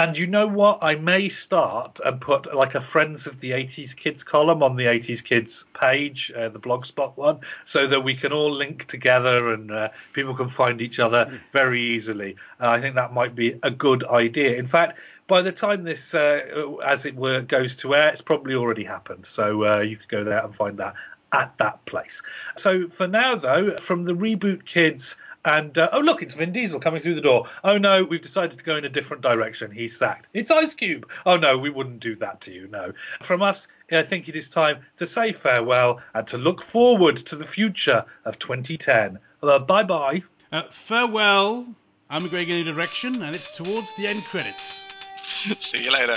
[0.00, 0.78] And you know what?
[0.80, 4.86] I may start and put like a Friends of the 80s Kids column on the
[4.86, 9.70] 80s Kids page, uh, the Blogspot one, so that we can all link together and
[9.70, 12.34] uh, people can find each other very easily.
[12.62, 14.56] Uh, I think that might be a good idea.
[14.56, 18.54] In fact, by the time this, uh, as it were, goes to air, it's probably
[18.54, 19.26] already happened.
[19.26, 20.94] So uh, you could go there and find that
[21.32, 22.22] at that place.
[22.56, 26.80] So for now, though, from the Reboot Kids and uh, oh look, it's Vin Diesel
[26.80, 27.46] coming through the door.
[27.64, 29.70] Oh no, we've decided to go in a different direction.
[29.70, 30.26] He's sacked.
[30.34, 31.08] It's Ice Cube.
[31.24, 32.68] Oh no, we wouldn't do that to you.
[32.68, 32.92] No.
[33.22, 37.36] From us, I think it is time to say farewell and to look forward to
[37.36, 39.18] the future of 2010.
[39.42, 40.22] Uh, bye bye.
[40.52, 41.66] Uh, farewell.
[42.10, 44.84] I'm going in a direction, and it's towards the end credits.
[45.30, 46.16] See you later.